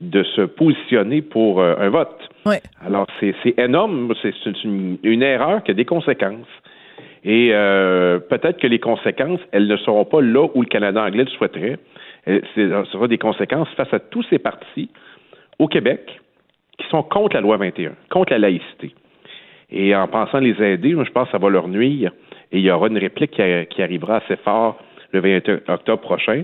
de 0.00 0.22
se 0.22 0.42
positionner 0.42 1.22
pour 1.22 1.60
euh, 1.60 1.74
un 1.78 1.88
vote. 1.88 2.28
Alors, 2.84 3.06
c'est 3.20 3.34
énorme, 3.58 4.12
c'est 4.22 4.32
une, 4.64 4.98
une 5.02 5.22
erreur 5.22 5.62
qui 5.64 5.72
a 5.72 5.74
des 5.74 5.84
conséquences. 5.84 6.46
Et 7.24 7.50
euh, 7.52 8.18
peut-être 8.20 8.58
que 8.58 8.66
les 8.66 8.78
conséquences, 8.78 9.40
elles 9.50 9.66
ne 9.66 9.76
seront 9.78 10.04
pas 10.04 10.20
là 10.20 10.48
où 10.54 10.62
le 10.62 10.68
Canada 10.68 11.02
anglais 11.02 11.24
le 11.24 11.30
souhaiterait. 11.30 11.78
Ce 12.26 12.84
sera 12.92 13.08
des 13.08 13.18
conséquences 13.18 13.68
face 13.76 13.92
à 13.92 13.98
tous 13.98 14.24
ces 14.30 14.38
partis 14.38 14.88
au 15.58 15.66
Québec 15.66 16.20
qui 16.78 16.86
sont 16.90 17.02
contre 17.02 17.34
la 17.34 17.40
loi 17.40 17.56
21, 17.56 17.92
contre 18.10 18.32
la 18.32 18.38
laïcité. 18.38 18.94
Et 19.70 19.94
en 19.94 20.08
pensant 20.08 20.38
les 20.38 20.56
aider, 20.62 20.94
moi, 20.94 21.04
je 21.04 21.10
pense 21.10 21.26
que 21.26 21.32
ça 21.32 21.38
va 21.38 21.48
leur 21.50 21.68
nuire. 21.68 22.12
Et 22.52 22.58
il 22.58 22.64
y 22.64 22.70
aura 22.70 22.88
une 22.88 22.96
réplique 22.98 23.32
qui, 23.32 23.42
qui 23.70 23.82
arrivera 23.82 24.16
assez 24.16 24.36
fort 24.36 24.78
le 25.12 25.20
21 25.20 25.60
octobre 25.74 26.00
prochain. 26.02 26.42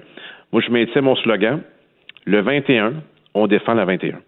Moi, 0.52 0.62
je 0.66 0.70
maintiens 0.70 1.00
mon 1.00 1.16
slogan. 1.16 1.60
Le 2.26 2.40
21, 2.42 2.94
on 3.34 3.46
défend 3.46 3.74
la 3.74 3.84
21. 3.86 4.18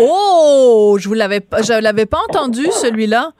Oh, 0.00 0.96
je 1.00 1.08
vous 1.08 1.14
l'avais 1.14 1.40
pas, 1.40 1.62
je 1.62 1.80
l'avais 1.82 2.06
pas 2.06 2.18
entendu 2.28 2.64
celui-là. 2.70 3.30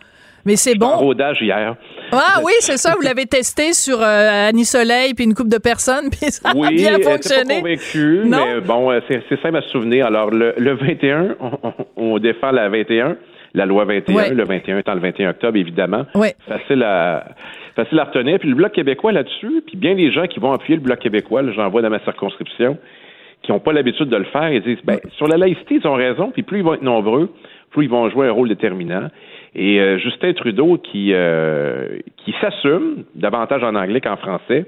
Mais 0.44 0.54
c'est 0.54 0.76
bon. 0.76 0.86
rodage 0.98 1.38
hier. 1.42 1.74
Ah 2.12 2.40
oui, 2.44 2.52
c'est 2.60 2.76
ça, 2.76 2.94
vous 2.94 3.02
l'avez 3.02 3.26
testé 3.26 3.72
sur 3.72 4.00
euh, 4.00 4.48
Annie 4.48 4.64
Soleil 4.64 5.12
puis 5.12 5.24
une 5.24 5.34
couple 5.34 5.48
de 5.50 5.58
personnes 5.58 6.08
puis 6.10 6.30
ça 6.30 6.50
a 6.50 6.54
bien 6.70 6.94
était 6.94 7.02
pas 7.02 7.10
fonctionné. 7.10 7.56
convaincue, 7.56 8.20
Non? 8.26 8.38
mais 8.46 8.60
bon, 8.60 8.92
euh, 8.92 9.00
c'est 9.08 9.40
simple 9.42 9.56
à 9.56 9.62
se 9.62 9.70
souvenir. 9.70 10.06
Alors, 10.06 10.30
le, 10.30 10.54
le 10.56 10.74
21, 10.74 11.34
on, 11.40 11.50
on- 11.64 11.74
on 11.96 12.18
défend 12.20 12.52
la 12.52 12.68
21, 12.68 13.16
la 13.56 13.66
loi 13.66 13.84
21, 13.84 14.14
Ouais. 14.14 14.30
le 14.34 14.44
21 14.44 14.78
étant 14.78 14.94
le 14.94 15.00
21 15.00 15.30
octobre, 15.30 15.56
évidemment. 15.58 16.06
Ouais. 16.14 16.34
Facile 16.46 16.82
à 16.82 17.24
facile 17.74 17.98
à 17.98 18.04
retenir. 18.04 18.38
Puis 18.38 18.48
le 18.48 18.54
Bloc 18.54 18.72
québécois 18.72 19.12
là-dessus, 19.12 19.62
puis 19.66 19.76
bien 19.76 19.94
les 19.94 20.10
gens 20.12 20.26
qui 20.26 20.38
vont 20.40 20.52
appuyer 20.52 20.76
le 20.76 20.82
Bloc 20.82 20.98
québécois, 20.98 21.42
là, 21.42 21.52
j'en 21.52 21.68
vois 21.68 21.82
dans 21.82 21.90
ma 21.90 21.98
circonscription, 22.00 22.78
qui 23.42 23.52
n'ont 23.52 23.60
pas 23.60 23.72
l'habitude 23.72 24.08
de 24.08 24.16
le 24.16 24.24
faire, 24.24 24.50
ils 24.52 24.62
disent, 24.62 24.78
ben, 24.84 24.98
sur 25.16 25.26
la 25.28 25.36
laïcité, 25.36 25.76
ils 25.82 25.86
ont 25.86 25.94
raison, 25.94 26.30
puis 26.30 26.42
plus 26.42 26.58
ils 26.58 26.64
vont 26.64 26.74
être 26.74 26.82
nombreux, 26.82 27.30
plus 27.70 27.84
ils 27.84 27.90
vont 27.90 28.08
jouer 28.10 28.28
un 28.28 28.32
rôle 28.32 28.48
déterminant. 28.48 29.08
Et 29.54 29.80
euh, 29.80 29.98
Justin 29.98 30.32
Trudeau, 30.32 30.78
qui, 30.78 31.12
euh, 31.12 31.98
qui 32.18 32.34
s'assume 32.40 33.04
davantage 33.14 33.62
en 33.62 33.74
anglais 33.74 34.00
qu'en 34.00 34.16
français, 34.16 34.64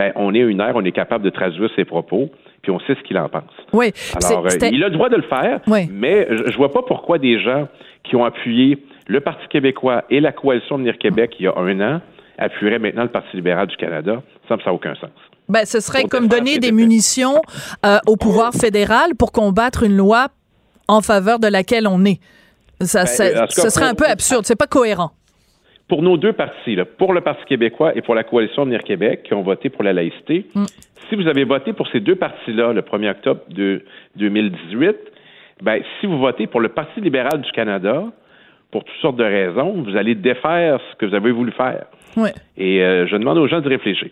ben, 0.00 0.12
on 0.16 0.34
est 0.34 0.38
une 0.38 0.60
ère, 0.60 0.72
on 0.76 0.84
est 0.84 0.92
capable 0.92 1.24
de 1.24 1.30
traduire 1.30 1.68
ses 1.76 1.84
propos, 1.84 2.30
puis 2.62 2.72
on 2.72 2.80
sait 2.80 2.94
ce 2.94 3.02
qu'il 3.06 3.18
en 3.18 3.28
pense. 3.28 3.42
Oui, 3.74 3.92
Alors, 4.24 4.46
euh, 4.46 4.68
il 4.72 4.82
a 4.82 4.88
le 4.88 4.94
droit 4.94 5.10
de 5.10 5.16
le 5.16 5.22
faire, 5.22 5.60
Oui. 5.66 5.88
mais 5.92 6.26
je, 6.30 6.50
je 6.50 6.56
vois 6.56 6.72
pas 6.72 6.80
pourquoi 6.86 7.18
des 7.18 7.38
gens 7.38 7.68
qui 8.04 8.16
ont 8.16 8.24
appuyé 8.24 8.82
le 9.08 9.20
Parti 9.20 9.46
québécois 9.48 10.04
et 10.08 10.20
la 10.20 10.32
coalition 10.32 10.76
de 10.78 10.82
Venir 10.84 10.96
Québec 10.98 11.34
il 11.38 11.44
y 11.44 11.48
a 11.48 11.54
un 11.56 11.80
an 11.80 12.00
appuieraient 12.38 12.78
maintenant 12.78 13.02
le 13.02 13.10
Parti 13.10 13.36
libéral 13.36 13.66
du 13.66 13.76
Canada. 13.76 14.22
Ça 14.48 14.56
me 14.56 14.60
ça 14.62 14.70
n'a 14.70 14.74
aucun 14.74 14.94
sens. 14.94 15.10
ben, 15.50 15.64
ce 15.66 15.80
serait 15.80 16.04
comme 16.04 16.26
donner 16.28 16.58
des 16.58 16.72
munitions 16.72 17.42
euh, 17.84 17.98
au 18.06 18.16
pouvoir 18.16 18.52
fédéral 18.54 19.14
pour 19.18 19.32
combattre 19.32 19.82
une 19.82 19.96
loi 19.96 20.28
en 20.88 21.02
faveur 21.02 21.38
de 21.38 21.46
laquelle 21.48 21.86
on 21.86 22.04
est. 22.06 22.20
Ça, 22.80 23.00
Ben, 23.00 23.06
ça- 23.06 23.46
ce 23.48 23.68
serait 23.68 23.84
un 23.86 23.94
peu 23.94 24.06
absurde, 24.06 24.46
c'est 24.46 24.56
pas 24.56 24.66
cohérent. 24.66 25.10
Pour 25.90 26.02
nos 26.02 26.16
deux 26.16 26.32
partis, 26.32 26.76
là, 26.76 26.84
pour 26.84 27.12
le 27.12 27.20
Parti 27.20 27.44
québécois 27.46 27.92
et 27.96 28.00
pour 28.00 28.14
la 28.14 28.22
coalition 28.22 28.64
Venir 28.64 28.82
Québec, 28.84 29.24
qui 29.24 29.34
ont 29.34 29.42
voté 29.42 29.68
pour 29.70 29.82
la 29.82 29.92
laïcité, 29.92 30.46
Mm. 30.54 30.64
si 31.08 31.16
vous 31.16 31.26
avez 31.26 31.42
voté 31.44 31.72
pour 31.72 31.88
ces 31.88 31.98
deux 31.98 32.14
partis-là 32.14 32.72
le 32.72 32.80
1er 32.82 33.10
octobre 33.10 33.40
de 33.48 33.82
2018, 34.14 34.96
ben, 35.62 35.82
si 35.98 36.06
vous 36.06 36.18
votez 36.18 36.46
pour 36.46 36.60
le 36.60 36.68
Parti 36.68 37.00
libéral 37.00 37.40
du 37.40 37.50
Canada, 37.50 38.04
pour 38.70 38.84
toutes 38.84 38.96
sortes 39.02 39.16
de 39.16 39.24
raisons, 39.24 39.82
vous 39.82 39.96
allez 39.96 40.14
défaire 40.14 40.78
ce 40.92 40.96
que 40.96 41.06
vous 41.06 41.14
avez 41.16 41.32
voulu 41.32 41.50
faire. 41.50 41.86
Ouais. 42.16 42.30
Et 42.56 42.84
euh, 42.84 43.08
je 43.08 43.16
demande 43.16 43.38
aux 43.38 43.48
gens 43.48 43.60
de 43.60 43.68
réfléchir. 43.68 44.10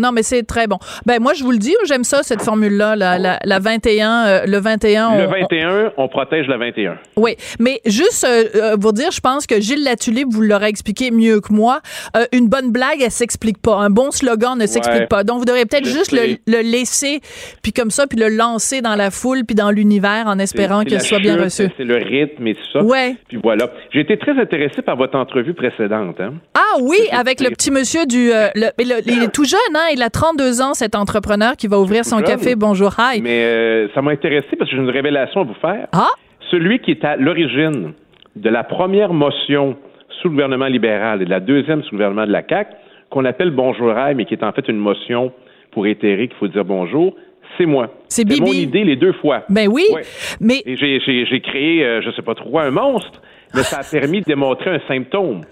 Non, 0.00 0.12
mais 0.12 0.22
c'est 0.22 0.42
très 0.42 0.66
bon. 0.66 0.78
Ben 1.06 1.20
moi, 1.20 1.34
je 1.34 1.44
vous 1.44 1.50
le 1.52 1.58
dis, 1.58 1.74
j'aime 1.86 2.04
ça, 2.04 2.22
cette 2.22 2.42
formule-là, 2.42 2.96
la, 2.96 3.18
la, 3.18 3.38
la 3.44 3.58
21, 3.58 4.24
euh, 4.26 4.46
le 4.46 4.58
21. 4.58 5.16
Le 5.18 5.24
on- 5.24 5.26
on- 5.26 5.30
21, 5.30 5.92
on 5.96 6.08
protège 6.08 6.46
le 6.46 6.56
21. 6.58 6.96
Oui, 7.16 7.36
mais 7.58 7.80
juste 7.86 8.24
euh, 8.24 8.44
euh, 8.54 8.76
vous 8.78 8.92
dire, 8.92 9.10
je 9.10 9.20
pense 9.20 9.46
que 9.46 9.60
Gilles 9.60 9.84
Latulippe 9.84 10.28
vous 10.30 10.42
l'aura 10.42 10.68
expliqué 10.68 11.10
mieux 11.10 11.40
que 11.40 11.52
moi. 11.52 11.80
Euh, 12.16 12.24
une 12.32 12.48
bonne 12.48 12.70
blague, 12.72 13.02
elle 13.02 13.10
s'explique 13.10 13.60
pas. 13.60 13.76
Un 13.76 13.90
bon 13.90 14.10
slogan 14.10 14.58
ne 14.58 14.66
s'explique 14.66 15.00
Ouais. 15.02 15.06
pas. 15.06 15.24
Donc, 15.24 15.38
vous 15.38 15.44
devriez 15.44 15.66
peut-être 15.66 15.86
juste 15.86 16.12
le, 16.12 16.36
laisser, 16.62 17.20
puis 17.62 17.72
comme 17.72 17.90
ça, 17.90 18.06
puis 18.06 18.18
le 18.18 18.28
lancer 18.28 18.80
dans 18.80 18.94
la 18.96 19.10
foule, 19.10 19.44
puis 19.44 19.54
dans 19.54 19.70
l'univers, 19.70 20.24
en 20.26 20.38
espérant 20.38 20.82
la 20.86 21.00
soit 21.00 21.18
bien 21.18 21.34
chute, 21.34 21.44
reçu. 21.44 21.56
c'est- 21.64 21.72
C'est 21.76 21.84
le 21.84 21.96
rythme 21.96 22.46
et 22.46 22.54
tout 22.54 22.60
ça. 22.72 22.82
Ouais. 22.82 23.16
Puis 23.28 23.38
voilà. 23.42 23.70
J'ai 23.92 24.00
été 24.00 24.18
très 24.18 24.32
intéressé 24.40 24.82
par 24.82 24.96
votre 24.96 25.16
entrevue 25.16 25.54
précédente. 25.54 26.16
Hein? 26.20 26.34
Ah 26.54 26.78
oui, 26.80 26.98
avec 27.12 27.40
le 27.40 27.50
petit 27.50 27.70
monsieur 27.70 28.06
du... 28.06 28.30
le- 28.30 28.70
il 29.06 29.22
est 29.22 29.32
tout 29.32 29.44
jeune, 29.44 29.58
hein? 29.74 29.86
Il 29.92 30.02
a 30.02 30.10
32 30.10 30.60
ans, 30.62 30.74
cet 30.74 30.94
entrepreneur 30.94 31.56
qui 31.56 31.66
va 31.66 31.78
ouvrir 31.78 32.04
son 32.04 32.18
jeune. 32.18 32.26
café 32.26 32.54
Bonjour 32.54 32.94
Hi. 32.98 33.20
Mais 33.22 33.44
euh, 33.44 33.88
ça 33.94 34.02
m'a 34.02 34.12
intéressé 34.12 34.46
parce 34.58 34.70
que 34.70 34.76
j'ai 34.76 34.82
une 34.82 34.90
révélation 34.90 35.40
à 35.40 35.44
vous 35.44 35.54
faire. 35.60 35.88
Ah, 35.92 36.08
Celui 36.50 36.78
qui 36.80 36.92
est 36.92 37.04
à 37.04 37.16
l'origine 37.16 37.92
de 38.36 38.48
la 38.48 38.62
première 38.62 39.12
motion 39.12 39.76
sous 40.20 40.28
le 40.28 40.34
gouvernement 40.34 40.66
libéral 40.66 41.22
et 41.22 41.24
de 41.24 41.30
la 41.30 41.40
deuxième 41.40 41.82
sous 41.82 41.90
le 41.92 41.98
gouvernement 41.98 42.26
de 42.26 42.32
la 42.32 42.42
CAQ, 42.48 42.70
qu'on 43.10 43.24
appelle 43.24 43.50
Bonjour 43.50 43.88
Rail, 43.88 44.14
mais 44.14 44.24
qui 44.26 44.34
est 44.34 44.44
en 44.44 44.52
fait 44.52 44.68
une 44.68 44.78
motion 44.78 45.32
pour 45.72 45.86
itérer 45.86 46.28
qu'il 46.28 46.36
faut 46.36 46.48
dire 46.48 46.64
bonjour, 46.64 47.14
c'est 47.58 47.66
moi. 47.66 47.92
C'est 48.08 48.24
mon 48.28 48.44
Bibi. 48.46 48.62
idée 48.62 48.84
les 48.84 48.96
deux 48.96 49.12
fois. 49.14 49.42
ben 49.48 49.68
oui, 49.68 49.84
Ouais. 49.92 50.02
mais... 50.40 50.62
J'ai 50.66 51.40
créé, 51.40 51.84
euh, 51.84 52.00
je 52.02 52.10
sais 52.12 52.22
pas 52.22 52.34
trop, 52.34 52.58
un 52.60 52.70
monstre 52.70 53.20
mais 53.54 53.62
ça 53.62 53.78
a 53.80 54.00
permis 54.00 54.20
de 54.20 54.26
démontrer 54.26 54.70
un 54.70 54.80
symptôme. 54.86 55.42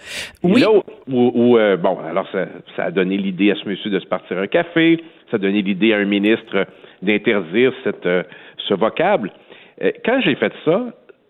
Oui. 0.43 0.61
Et 0.61 0.61
là, 0.61 0.71
où, 0.73 0.83
où, 1.09 1.59
euh, 1.59 1.76
bon, 1.76 1.99
alors 2.09 2.26
ça, 2.31 2.47
ça 2.76 2.85
a 2.85 2.90
donné 2.90 3.17
l'idée 3.17 3.50
à 3.50 3.55
ce 3.55 3.69
monsieur 3.69 3.90
de 3.90 3.99
se 3.99 4.07
partir 4.07 4.38
un 4.38 4.47
café, 4.47 5.02
ça 5.31 5.37
a 5.37 5.38
donné 5.38 5.62
l'idée 5.62 5.93
à 5.93 5.99
un 5.99 6.05
ministre 6.05 6.67
d'interdire 7.02 7.73
cette, 7.85 8.07
euh, 8.07 8.23
ce 8.69 8.75
vocable. 8.75 9.33
Euh, 9.83 9.90
quand 10.05 10.21
j'ai 10.21 10.35
fait 10.37 10.52
ça, 10.64 10.87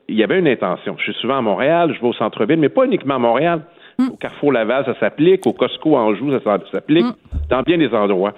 il 0.08 0.16
y 0.16 0.22
avait 0.22 0.38
une 0.38 0.48
intention. 0.48 0.96
Je 0.98 1.04
suis 1.04 1.20
souvent 1.20 1.38
à 1.38 1.42
Montréal, 1.42 1.92
je 1.94 2.00
vais 2.00 2.08
au 2.08 2.14
centre-ville, 2.14 2.58
mais 2.58 2.70
pas 2.70 2.84
uniquement 2.84 3.16
à 3.16 3.18
Montréal. 3.18 3.60
Au 3.98 4.16
Carrefour 4.16 4.52
Laval, 4.52 4.84
ça 4.84 4.94
s'applique. 5.00 5.44
Au 5.46 5.52
Costco 5.52 5.96
Anjou, 5.96 6.30
ça 6.38 6.58
s'applique. 6.70 7.04
Dans 7.50 7.62
bien 7.62 7.78
des 7.78 7.92
endroits. 7.92 8.32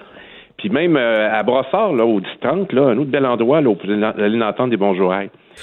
Puis 0.56 0.70
même 0.70 0.96
à 0.96 1.42
Brossard, 1.42 1.92
là, 1.92 2.04
au 2.04 2.20
10-30, 2.20 2.74
là, 2.74 2.88
un 2.88 2.98
autre 2.98 3.10
bel 3.10 3.26
endroit, 3.26 3.60
là, 3.60 3.68
où 3.68 3.76
vous 3.82 3.90
allez 3.90 4.42
entendre 4.42 4.70
des 4.70 4.78
bonjours. 4.78 5.14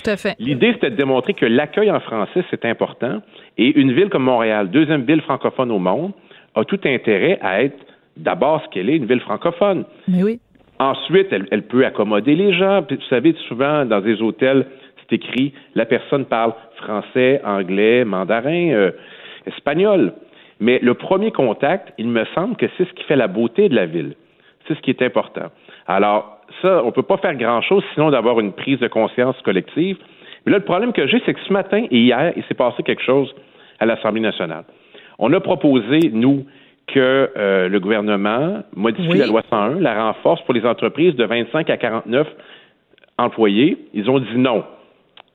Tout 0.04 0.10
à 0.10 0.18
fait. 0.18 0.36
L'idée, 0.39 0.74
c'était 0.74 0.92
de 0.92 0.96
démontrer 0.96 1.34
que 1.34 1.46
l'accueil 1.46 1.92
en 1.92 2.00
français, 2.00 2.44
c'est 2.50 2.66
important. 2.66 3.22
Et 3.58 3.80
une 3.80 3.94
ville 3.94 4.10
comme 4.10 4.24
Montréal, 4.24 4.70
deuxième 4.70 5.04
ville 5.04 5.22
francophone 5.22 5.72
au 5.72 5.80
monde, 5.80 6.12
a 6.56 6.63
tout 6.63 6.80
intérêt 6.86 7.39
à 7.42 7.63
être 7.63 7.77
d'abord 8.16 8.62
ce 8.63 8.70
qu'elle 8.70 8.89
est, 8.89 8.98
une 8.98 9.06
ville 9.06 9.20
francophone. 9.22 9.86
Mais 10.08 10.24
oui. 10.24 10.39
Ensuite, 10.80 11.27
elle, 11.32 11.48
elle 11.51 11.63
peut 11.63 11.86
accommoder 11.86 12.36
les 12.36 12.54
gens. 12.54 12.84
Puis, 12.84 12.98
vous 12.98 13.10
savez, 13.10 13.34
souvent, 13.48 13.86
dans 13.86 14.01
des 14.01 14.22
hôtels, 14.22 14.68
c'est 14.98 15.16
écrit, 15.16 15.54
la 15.75 15.86
personne 15.86 16.25
parle 16.25 16.54
français, 16.75 17.42
anglais, 17.44 18.06
mandarin, 18.06 18.72
euh, 18.72 18.92
espagnol. 19.46 20.13
Mais 20.60 20.80
le 20.82 20.94
premier 20.94 21.32
contact, 21.32 21.94
il 21.98 22.08
me 22.08 22.25
semble 22.36 22.56
que 22.58 22.66
c'est 22.77 22.88
ce 22.88 22.94
qui 22.94 23.04
fait 23.04 23.16
la 23.16 23.27
beauté 23.27 23.70
de 23.70 23.75
la 23.75 23.86
ville. 23.86 24.16
C'est 24.68 24.75
ce 24.75 24.82
qui 24.82 24.89
est 24.89 25.01
important. 25.01 25.50
Alors, 25.88 26.37
ça, 26.62 26.82
on 26.84 26.92
peut 26.92 27.04
pas 27.04 27.18
faire 27.18 27.36
grand-chose 27.36 27.84
sinon 27.94 28.10
d'avoir 28.10 28.39
une 28.39 28.54
prise 28.54 28.80
de 28.80 28.88
conscience 28.88 29.36
collective. 29.44 29.98
Mais 30.46 30.51
là, 30.51 30.60
le 30.60 30.63
problème 30.63 30.94
que 30.94 31.08
j'ai, 31.08 31.22
c'est 31.25 31.34
que 31.34 31.39
ce 31.42 31.54
matin 31.54 31.86
et 31.89 31.98
hier, 32.00 32.34
il 32.36 32.44
s'est 32.46 32.54
passé 32.54 32.84
quelque 32.84 33.04
chose 33.04 33.34
à 33.80 33.86
l'Assemblée 33.86 34.22
nationale. 34.22 34.63
On 35.20 35.32
a 35.34 35.39
proposé, 35.39 36.00
nous, 36.13 36.46
que 36.88 37.30
euh, 37.36 37.68
le 37.68 37.80
gouvernement 37.80 38.63
modifie 38.75 39.10
Oui. 39.10 39.18
la 39.18 39.27
loi 39.27 39.42
101, 39.50 39.80
la 39.82 40.06
renforce 40.06 40.42
pour 40.44 40.54
les 40.54 40.66
entreprises 40.66 41.16
de 41.16 41.25
25 41.25 41.70
à 41.70 41.77
49 41.77 42.27
employés. 43.18 43.77
Ils 43.94 44.10
ont 44.10 44.20
dit 44.20 44.38
non. 44.38 44.63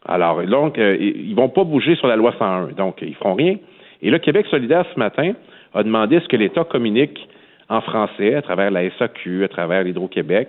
Alors, 0.07 0.43
donc, 0.45 0.79
euh, 0.79 0.97
ils 0.99 1.35
vont 1.35 1.49
pas 1.49 1.65
bouger 1.65 1.95
sur 1.97 2.07
la 2.09 2.17
loi 2.17 2.33
101. 2.39 2.69
Donc, 2.73 3.03
ils 3.03 3.15
feront 3.15 3.35
rien. 3.35 3.57
Et 4.01 4.11
là, 4.11 4.19
Québec 4.19 4.47
solidaire, 4.51 4.85
ce 4.93 4.99
matin, 4.99 5.35
a 5.75 5.83
demandé 5.83 6.21
ce 6.21 6.27
que 6.29 6.37
l'État 6.37 6.65
communique 6.65 7.29
en 7.69 7.81
français 7.81 8.35
à 8.35 8.43
travers 8.43 8.71
la 8.71 8.91
SAQ, 8.99 9.45
à 9.45 9.49
travers 9.49 9.85
l'Hydro-Québec, 9.85 10.49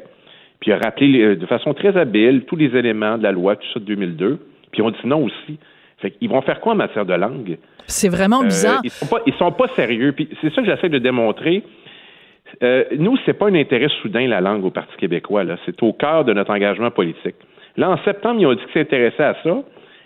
puis 0.63 0.71
a 0.71 0.77
rappelé 0.77 1.19
euh, 1.21 1.35
de 1.35 1.45
façon 1.45 1.73
très 1.73 1.97
habile 1.97 2.43
tous 2.47 2.55
les 2.55 2.73
éléments 2.73 3.17
de 3.17 3.23
la 3.23 3.33
loi, 3.33 3.57
tout 3.57 3.67
ça 3.73 3.81
de 3.81 3.85
2002, 3.85 4.39
puis 4.71 4.81
on 4.81 4.91
dit 4.91 4.97
non 5.03 5.25
aussi. 5.25 5.59
Fait 5.97 6.11
qu'ils 6.11 6.29
vont 6.29 6.41
faire 6.41 6.61
quoi 6.61 6.71
en 6.71 6.75
matière 6.77 7.05
de 7.05 7.13
langue? 7.13 7.57
C'est 7.85 8.07
vraiment 8.07 8.41
Euh, 8.41 8.45
bizarre. 8.45 8.79
ils 8.85 8.89
sont 8.89 9.07
pas, 9.07 9.21
ils 9.25 9.33
sont 9.33 9.51
pas 9.51 9.67
sérieux. 9.75 10.13
Puis 10.13 10.29
c'est 10.41 10.53
ça 10.53 10.61
que 10.61 10.67
j'essaie 10.67 10.87
de 10.87 10.99
démontrer. 10.99 11.63
Euh, 12.61 12.85
nous, 12.97 13.17
c'est 13.25 13.33
pas 13.33 13.47
un 13.47 13.55
intérêt 13.55 13.89
soudain 14.01 14.25
la 14.27 14.39
langue 14.39 14.63
au 14.63 14.69
Parti 14.69 14.95
québécois. 14.97 15.43
C'est 15.65 15.83
au 15.83 15.91
cœur 15.91 16.23
de 16.23 16.31
notre 16.33 16.51
engagement 16.51 16.91
politique. 16.91 17.35
Là, 17.75 17.89
en 17.89 17.97
septembre, 18.05 18.39
ils 18.39 18.45
ont 18.45 18.53
dit 18.53 18.61
qu'ils 18.71 18.81
s'intéressaient 18.81 19.23
à 19.23 19.35
ça. 19.43 19.63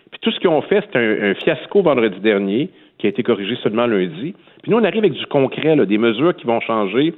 Puis 0.09 0.19
tout 0.21 0.31
ce 0.31 0.39
qu'ils 0.39 0.49
ont 0.49 0.61
fait, 0.63 0.83
c'est 0.91 0.97
un, 0.97 1.31
un 1.31 1.33
fiasco 1.35 1.81
vendredi 1.83 2.19
dernier 2.19 2.69
qui 2.97 3.05
a 3.05 3.09
été 3.09 3.21
corrigé 3.21 3.55
seulement 3.61 3.85
lundi. 3.85 4.33
Puis 4.63 4.71
nous, 4.71 4.77
on 4.77 4.83
arrive 4.83 4.99
avec 4.99 5.13
du 5.13 5.25
concret, 5.27 5.75
là, 5.75 5.85
des 5.85 5.97
mesures 5.97 6.35
qui 6.35 6.45
vont 6.47 6.61
changer 6.61 7.13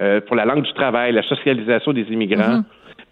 euh, 0.00 0.20
pour 0.20 0.36
la 0.36 0.44
langue 0.44 0.62
du 0.62 0.72
travail, 0.72 1.12
la 1.12 1.22
socialisation 1.22 1.92
des 1.92 2.02
immigrants, 2.10 2.62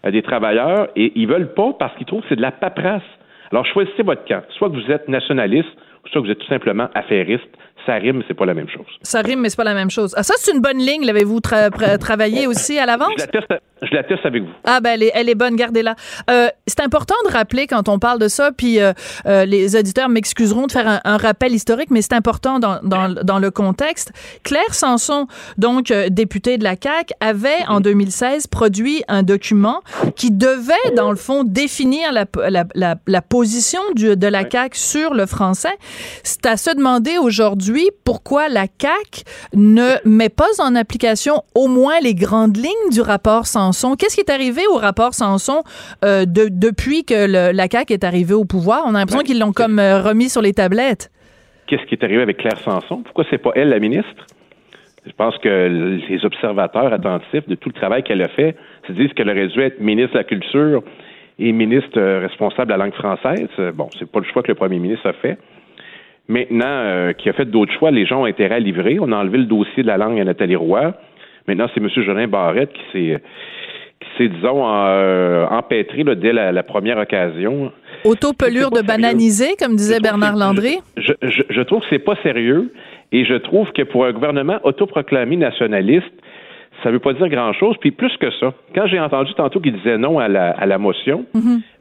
euh, 0.05 0.11
des 0.11 0.21
travailleurs, 0.21 0.89
et 0.95 1.11
ils 1.15 1.27
veulent 1.27 1.53
pas 1.53 1.73
parce 1.77 1.95
qu'ils 1.95 2.05
trouvent 2.05 2.21
que 2.21 2.29
c'est 2.29 2.35
de 2.35 2.41
la 2.41 2.51
paperasse. 2.51 3.03
Alors 3.51 3.65
choisissez 3.65 4.03
votre 4.03 4.25
camp. 4.25 4.41
Soit 4.57 4.69
que 4.69 4.75
vous 4.75 4.91
êtes 4.91 5.07
nationaliste, 5.07 5.69
soit 6.09 6.21
que 6.21 6.25
vous 6.25 6.31
êtes 6.31 6.39
tout 6.39 6.47
simplement 6.47 6.87
affairiste. 6.93 7.49
Ça 7.85 7.93
rime, 7.95 8.17
mais 8.17 8.23
c'est 8.27 8.33
pas 8.33 8.45
la 8.45 8.53
même 8.53 8.69
chose. 8.69 8.85
Ça 9.01 9.21
rime, 9.21 9.39
mais 9.41 9.49
c'est 9.49 9.55
pas 9.57 9.63
la 9.63 9.73
même 9.73 9.89
chose. 9.89 10.13
Ah, 10.17 10.23
ça, 10.23 10.33
c'est 10.37 10.51
une 10.53 10.61
bonne 10.61 10.77
ligne. 10.77 11.03
L'avez-vous 11.05 11.39
tra- 11.39 11.69
tra- 11.69 11.97
travaillé 11.97 12.47
aussi 12.47 12.77
à 12.77 12.85
l'avance? 12.85 13.11
Je 13.17 13.95
la 13.95 14.03
teste, 14.03 14.23
avec 14.25 14.43
vous. 14.43 14.49
Ah 14.63 14.79
ben 14.79 14.91
elle 14.93 15.01
est, 15.03 15.11
elle 15.15 15.27
est 15.27 15.33
bonne, 15.35 15.55
gardez-la. 15.55 15.95
Euh, 16.29 16.49
c'est 16.67 16.81
important 16.81 17.15
de 17.27 17.31
rappeler 17.33 17.65
quand 17.65 17.89
on 17.89 17.97
parle 17.97 18.19
de 18.19 18.27
ça, 18.27 18.51
puis 18.55 18.79
euh, 18.79 18.93
euh, 19.25 19.45
les 19.45 19.75
auditeurs 19.75 20.07
m'excuseront 20.07 20.67
de 20.67 20.71
faire 20.71 20.87
un, 20.87 20.99
un 21.03 21.17
rappel 21.17 21.51
historique, 21.53 21.89
mais 21.89 22.03
c'est 22.03 22.13
important 22.13 22.59
dans, 22.59 22.79
dans, 22.83 23.09
dans 23.09 23.39
le 23.39 23.49
contexte. 23.49 24.11
Claire 24.43 24.75
Sanson, 24.75 25.25
donc 25.57 25.91
députée 26.09 26.59
de 26.59 26.63
la 26.63 26.75
CAQ, 26.81 27.15
avait 27.21 27.65
en 27.67 27.79
2016 27.79 28.45
produit 28.45 29.03
un 29.07 29.23
document 29.23 29.81
qui 30.15 30.29
devait, 30.29 30.95
dans 30.95 31.09
le 31.09 31.17
fond, 31.17 31.43
définir 31.43 32.11
la, 32.11 32.25
la, 32.49 32.65
la, 32.75 32.95
la 33.07 33.21
position 33.23 33.81
du, 33.95 34.15
de 34.15 34.27
la 34.27 34.47
CAQ 34.47 34.77
sur 34.77 35.15
le 35.15 35.25
français. 35.25 35.73
C'est 36.23 36.45
à 36.45 36.55
se 36.55 36.69
demander 36.75 37.17
aujourd'hui 37.17 37.70
pourquoi 38.05 38.49
la 38.49 38.65
CAQ 38.79 39.23
ne 39.55 39.93
met 40.05 40.29
pas 40.29 40.49
en 40.63 40.75
application 40.75 41.43
au 41.55 41.67
moins 41.67 41.99
les 42.01 42.13
grandes 42.15 42.57
lignes 42.57 42.89
du 42.91 43.01
rapport 43.01 43.45
Sanson. 43.47 43.95
Qu'est-ce 43.95 44.15
qui 44.15 44.21
est 44.21 44.29
arrivé 44.31 44.61
au 44.71 44.77
rapport 44.77 45.13
Sanson 45.13 45.61
euh, 46.03 46.25
de, 46.25 46.47
depuis 46.49 47.03
que 47.05 47.13
le- 47.27 47.51
la 47.55 47.67
CAQ 47.71 47.93
est 47.93 48.03
arrivée 48.03 48.33
au 48.33 48.45
pouvoir? 48.45 48.83
On 48.85 48.95
a 48.95 48.99
l'impression 48.99 49.19
Ben, 49.19 49.25
qu'ils 49.25 49.39
l'ont 49.39 49.53
comme 49.53 49.79
euh, 49.79 50.01
remis 50.01 50.29
sur 50.29 50.41
les 50.41 50.53
tablettes. 50.53 51.09
Qu'est-ce 51.67 51.83
qui 51.85 51.95
est 51.95 52.03
arrivé 52.03 52.21
avec 52.21 52.37
Claire 52.37 52.59
Sanson? 52.63 53.01
Pourquoi 53.03 53.25
c'est 53.29 53.37
pas 53.37 53.51
elle 53.55 53.69
la 53.69 53.79
ministre? 53.79 54.25
Je 55.05 55.11
pense 55.13 55.35
que 55.39 55.99
les 56.09 56.25
observateurs 56.25 56.93
attentifs 56.93 57.47
de 57.47 57.55
tout 57.55 57.69
le 57.69 57.73
travail 57.73 58.03
qu'elle 58.03 58.21
a 58.21 58.27
fait 58.27 58.55
se 58.87 58.91
disent 58.93 59.11
qu'elle 59.13 59.29
aurait 59.29 59.47
dû 59.47 59.59
être 59.61 59.79
ministre 59.79 60.13
de 60.13 60.17
la 60.19 60.23
Culture 60.25 60.83
et 61.39 61.51
ministre 61.53 61.97
euh, 61.97 62.19
responsable 62.19 62.71
de 62.71 62.77
la 62.77 62.83
langue 62.85 62.93
française. 62.93 63.47
Bon, 63.73 63.89
c'est 63.97 64.05
pas 64.11 64.19
le 64.19 64.25
choix 64.25 64.43
que 64.43 64.49
le 64.49 64.55
premier 64.55 64.77
ministre 64.79 65.07
a 65.09 65.13
fait. 65.13 65.37
Maintenant, 66.31 66.65
euh, 66.65 67.11
qui 67.11 67.27
a 67.27 67.33
fait 67.33 67.43
d'autres 67.43 67.73
choix, 67.73 67.91
les 67.91 68.05
gens 68.05 68.21
ont 68.21 68.25
intérêt 68.25 68.55
à 68.55 68.59
livrer. 68.59 68.99
On 69.01 69.11
a 69.11 69.17
enlevé 69.17 69.37
le 69.39 69.43
dossier 69.45 69.83
de 69.83 69.87
la 69.87 69.97
langue 69.97 70.17
à 70.17 70.23
Nathalie 70.23 70.55
Roy. 70.55 70.93
Maintenant, 71.45 71.67
c'est 71.73 71.81
M. 71.81 71.89
Jolin 72.05 72.27
Barrette 72.27 72.71
qui 72.71 72.81
s'est, 72.93 73.21
qui 73.99 74.07
s'est 74.17 74.29
disons, 74.29 74.63
euh, 74.65 75.45
empêtré 75.47 76.03
là, 76.03 76.15
dès 76.15 76.31
la, 76.31 76.53
la 76.53 76.63
première 76.63 76.97
occasion. 76.99 77.73
Autopelure 78.05 78.71
de 78.71 78.81
bananiser, 78.81 79.55
comme 79.59 79.75
disait 79.75 79.99
Bernard 79.99 80.37
Landry. 80.37 80.77
Je, 80.95 81.11
je, 81.21 81.41
je 81.49 81.61
trouve 81.63 81.81
que 81.81 81.87
c'est 81.89 81.99
pas 81.99 82.15
sérieux 82.23 82.71
et 83.11 83.25
je 83.25 83.35
trouve 83.35 83.69
que 83.73 83.81
pour 83.81 84.05
un 84.05 84.13
gouvernement 84.13 84.59
autoproclamé 84.63 85.35
nationaliste, 85.35 86.13
ça 86.81 86.91
veut 86.91 86.99
pas 86.99 87.11
dire 87.11 87.27
grand-chose. 87.27 87.75
Puis 87.81 87.91
plus 87.91 88.15
que 88.17 88.31
ça, 88.39 88.53
quand 88.73 88.87
j'ai 88.87 89.01
entendu 89.01 89.33
tantôt 89.33 89.59
qu'il 89.59 89.73
disait 89.73 89.97
non 89.97 90.17
à 90.17 90.29
la, 90.29 90.51
à 90.51 90.65
la 90.65 90.77
motion, 90.77 91.25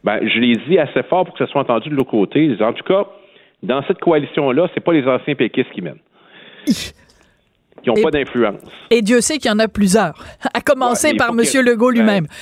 ben, 0.02 0.18
je 0.22 0.40
l'ai 0.40 0.56
dit 0.68 0.76
assez 0.76 1.04
fort 1.04 1.24
pour 1.24 1.34
que 1.34 1.44
ça 1.44 1.50
soit 1.50 1.60
entendu 1.60 1.88
de 1.88 1.94
l'autre 1.94 2.10
côté. 2.10 2.50
En 2.60 2.72
tout 2.72 2.82
cas, 2.82 3.06
dans 3.62 3.82
cette 3.86 3.98
coalition-là, 4.00 4.68
c'est 4.74 4.80
pas 4.82 4.92
les 4.92 5.06
anciens 5.06 5.34
péquistes 5.34 5.70
qui 5.72 5.82
mènent. 5.82 5.98
Qui 7.82 7.88
n'ont 7.88 7.94
pas 8.02 8.10
d'influence. 8.10 8.60
Et 8.90 9.00
Dieu 9.00 9.22
sait 9.22 9.38
qu'il 9.38 9.50
y 9.50 9.54
en 9.54 9.58
a 9.58 9.66
plusieurs, 9.66 10.12
à 10.52 10.60
commencer 10.60 11.12
Ouais, 11.12 11.16
par 11.16 11.30
M. 11.30 11.38
que- 11.38 11.58
Legault 11.64 11.90
lui-même. 11.90 12.26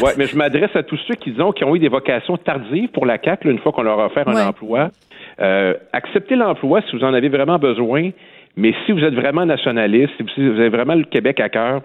Oui, 0.00 0.10
mais 0.18 0.26
je 0.26 0.36
m'adresse 0.36 0.76
à 0.76 0.82
tous 0.82 0.98
ceux 1.08 1.14
qui 1.14 1.30
disons 1.32 1.50
qui 1.52 1.64
ont 1.64 1.74
eu 1.74 1.78
des 1.78 1.88
vocations 1.88 2.36
tardives 2.36 2.90
pour 2.90 3.06
la 3.06 3.18
CAQ, 3.20 3.46
là, 3.48 3.52
une 3.54 3.58
fois 3.60 3.72
qu'on 3.72 3.82
leur 3.82 3.98
a 3.98 4.06
offert 4.06 4.26
Ouais. 4.28 4.38
un 4.40 4.48
emploi. 4.48 4.90
Euh, 5.40 5.74
acceptez 5.92 6.36
l'emploi 6.36 6.82
si 6.82 6.94
vous 6.96 7.02
en 7.02 7.14
avez 7.14 7.30
vraiment 7.30 7.58
besoin, 7.58 8.10
mais 8.56 8.74
si 8.84 8.92
vous 8.92 9.02
êtes 9.02 9.14
vraiment 9.14 9.44
nationaliste, 9.46 10.12
si 10.34 10.46
vous, 10.48 10.52
avez 10.60 10.68
vraiment 10.68 10.94
le 10.94 11.04
Québec 11.04 11.40
à 11.40 11.48
cœur, 11.48 11.80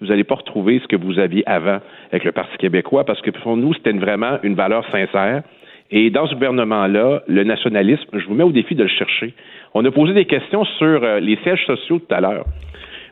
vous 0.00 0.06
n'allez 0.08 0.24
pas 0.24 0.34
retrouver 0.36 0.80
ce 0.82 0.88
que 0.88 0.96
vous 0.96 1.18
aviez 1.18 1.46
avant 1.46 1.78
avec 2.10 2.24
le 2.24 2.32
Parti 2.32 2.56
québécois, 2.56 3.04
parce 3.04 3.20
que 3.20 3.30
pour 3.30 3.56
nous, 3.56 3.74
c'était 3.74 3.92
vraiment 3.92 4.38
une 4.42 4.54
valeur 4.54 4.84
sincère. 4.90 5.42
Et 5.92 6.10
dans 6.10 6.26
ce 6.26 6.34
gouvernement-là, 6.34 7.22
le 7.28 7.44
nationalisme, 7.44 8.18
je 8.18 8.26
vous 8.26 8.34
mets 8.34 8.44
au 8.44 8.50
défi 8.50 8.74
de 8.74 8.82
le 8.82 8.88
chercher. 8.88 9.34
On 9.74 9.84
a 9.84 9.90
posé 9.90 10.14
des 10.14 10.24
questions 10.24 10.64
sur 10.64 11.04
euh, 11.04 11.20
les 11.20 11.36
sièges 11.42 11.64
sociaux 11.66 11.98
tout 11.98 12.14
à 12.14 12.20
l'heure. 12.20 12.46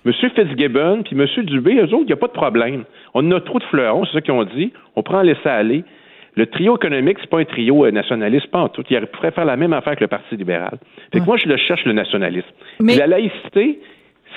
M. 0.06 0.12
Fitzgibbon 0.14 1.02
puis 1.02 1.14
M. 1.14 1.44
Dubé, 1.44 1.74
eux 1.74 1.82
autres, 1.94 2.02
il 2.04 2.06
n'y 2.06 2.12
a 2.12 2.16
pas 2.16 2.28
de 2.28 2.32
problème. 2.32 2.84
On 3.12 3.30
a 3.32 3.40
trop 3.40 3.58
de 3.58 3.64
fleurons, 3.64 4.06
c'est 4.06 4.14
ça 4.14 4.20
qu'ils 4.22 4.32
ont 4.32 4.44
dit. 4.44 4.72
On 4.96 5.02
prend 5.02 5.20
laisser 5.20 5.48
aller. 5.48 5.84
Le 6.36 6.46
trio 6.46 6.76
économique, 6.76 7.18
c'est 7.20 7.28
pas 7.28 7.40
un 7.40 7.44
trio 7.44 7.84
euh, 7.84 7.90
nationaliste, 7.90 8.46
pas 8.50 8.60
en 8.60 8.68
tout. 8.68 8.82
Il 8.88 8.98
pourrait 9.08 9.32
faire 9.32 9.44
la 9.44 9.56
même 9.56 9.74
affaire 9.74 9.96
que 9.96 10.00
le 10.00 10.08
Parti 10.08 10.36
libéral. 10.36 10.78
Fait 11.12 11.20
que 11.20 11.24
moi, 11.24 11.36
je 11.36 11.46
le 11.48 11.56
cherche, 11.58 11.84
le 11.84 11.92
nationalisme. 11.92 12.48
Mais- 12.80 12.96
La 12.96 13.06
laïcité, 13.08 13.80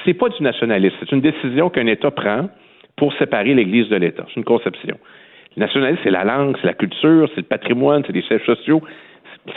c'est 0.03 0.15
pas 0.15 0.27
du 0.27 0.43
nationalisme. 0.43 0.95
C'est 0.99 1.11
une 1.13 1.21
décision 1.21 1.69
qu'un 1.69 1.87
État 1.87 2.11
prend 2.11 2.49
pour 2.97 3.13
séparer 3.13 3.53
l'Église 3.53 3.87
de 3.89 3.95
l'État. 3.95 4.25
C'est 4.29 4.37
une 4.37 4.43
conception. 4.43 4.97
Le 5.55 5.61
nationalisme, 5.61 6.01
c'est 6.03 6.11
la 6.11 6.23
langue, 6.23 6.57
c'est 6.61 6.67
la 6.67 6.73
culture, 6.73 7.29
c'est 7.35 7.41
le 7.41 7.47
patrimoine, 7.47 8.03
c'est 8.05 8.13
les 8.13 8.23
sièges 8.23 8.45
sociaux. 8.45 8.81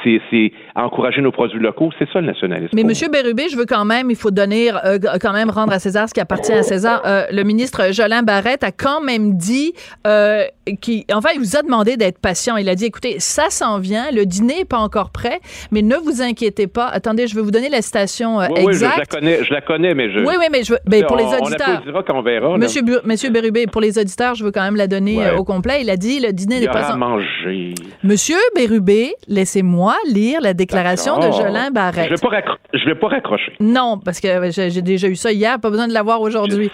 C'est 0.02 0.50
encourager 0.74 1.20
nos 1.20 1.30
produits 1.32 1.60
locaux. 1.60 1.90
C'est 1.98 2.08
ça, 2.12 2.20
le 2.20 2.26
nationalisme. 2.26 2.70
Mais 2.74 2.82
Monsieur 2.82 3.08
Bérubé, 3.08 3.48
je 3.48 3.56
veux 3.56 3.66
quand 3.66 3.84
même, 3.84 4.10
il 4.10 4.16
faut 4.16 4.30
donner, 4.32 4.70
euh, 4.84 4.98
quand 5.20 5.32
même 5.32 5.48
rendre 5.50 5.72
à 5.72 5.78
César 5.78 6.08
ce 6.08 6.14
qui 6.14 6.20
appartient 6.20 6.52
à 6.52 6.62
César. 6.64 7.02
Euh, 7.06 7.24
le 7.30 7.42
ministre 7.44 7.92
Jolin 7.92 8.22
Barrette 8.22 8.64
a 8.64 8.72
quand 8.72 9.00
même 9.00 9.36
dit, 9.36 9.74
euh, 10.06 10.42
qui, 10.80 11.06
enfin, 11.12 11.28
il 11.34 11.40
vous 11.40 11.56
a 11.56 11.62
demandé 11.62 11.96
d'être 11.96 12.18
patient. 12.18 12.56
Il 12.56 12.68
a 12.68 12.74
dit, 12.74 12.86
écoutez, 12.86 13.16
ça 13.20 13.44
s'en 13.50 13.78
vient, 13.78 14.10
le 14.12 14.26
dîner 14.26 14.58
n'est 14.58 14.64
pas 14.64 14.78
encore 14.78 15.10
prêt, 15.10 15.38
mais 15.70 15.82
ne 15.82 15.94
vous 15.96 16.20
inquiétez 16.20 16.66
pas. 16.66 16.86
Attendez, 16.88 17.28
je 17.28 17.36
vais 17.36 17.42
vous 17.42 17.52
donner 17.52 17.68
la 17.68 17.80
citation 17.82 18.40
euh, 18.40 18.46
Oui, 18.50 18.62
oui, 18.66 18.74
je, 18.74 18.80
la 18.84 18.90
exacte. 18.90 19.12
connais, 19.12 19.44
je 19.44 19.52
la 19.52 19.60
connais, 19.60 19.94
mais 19.94 20.10
je. 20.10 20.18
oui, 20.18 20.34
oui, 20.38 20.46
mais 20.50 20.62
je 20.64 20.74
pour 21.06 21.16
les 21.16 21.24
on, 21.24 21.28
on 21.28 21.46
auditeurs. 21.46 21.68
applaudira 21.68 22.02
quand 22.02 22.18
on 22.18 22.22
verra. 22.22 22.58
Monsieur, 22.58 22.82
Monsieur 23.04 23.30
Bérubé, 23.30 23.66
pour 23.66 23.80
les 23.80 23.98
auditeurs, 23.98 24.34
je 24.34 24.44
veux 24.44 24.50
quand 24.50 24.62
même 24.64 24.76
la 24.76 24.88
donner 24.88 25.18
Ouais. 25.18 25.36
au 25.36 25.44
complet. 25.44 25.78
Il 25.82 25.90
a 25.90 25.96
dit, 25.96 26.18
le 26.20 26.32
dîner 26.32 26.58
n'est 26.60 26.66
pas 26.66 26.90
à 26.90 26.94
en... 26.94 26.98
manger. 26.98 27.74
Monsieur 28.02 28.36
Bérubé, 28.56 29.14
laissez-moi 29.28 29.75
laissez-moi 29.76 29.96
lire 30.06 30.40
la 30.40 30.54
déclaration 30.54 31.18
de. 31.18 31.26
Jolin 31.30 31.70
Barrette. 31.70 32.06
Je 32.08 32.14
vais 32.14 32.20
pas, 32.20 32.28
raccro- 32.28 32.58
je 32.72 32.84
vais 32.86 32.94
pas 32.94 33.08
raccrocher. 33.08 33.52
Non, 33.60 33.98
parce 34.02 34.20
que 34.20 34.50
j'ai 34.50 34.70
j'ai 34.70 34.82
déjà 34.82 35.08
eu 35.08 35.16
ça 35.16 35.32
hier, 35.32 35.58
pas 35.60 35.70
besoin 35.70 35.88
de 35.88 35.92
l'avoir 35.92 36.20
aujourd'hui. 36.20 36.70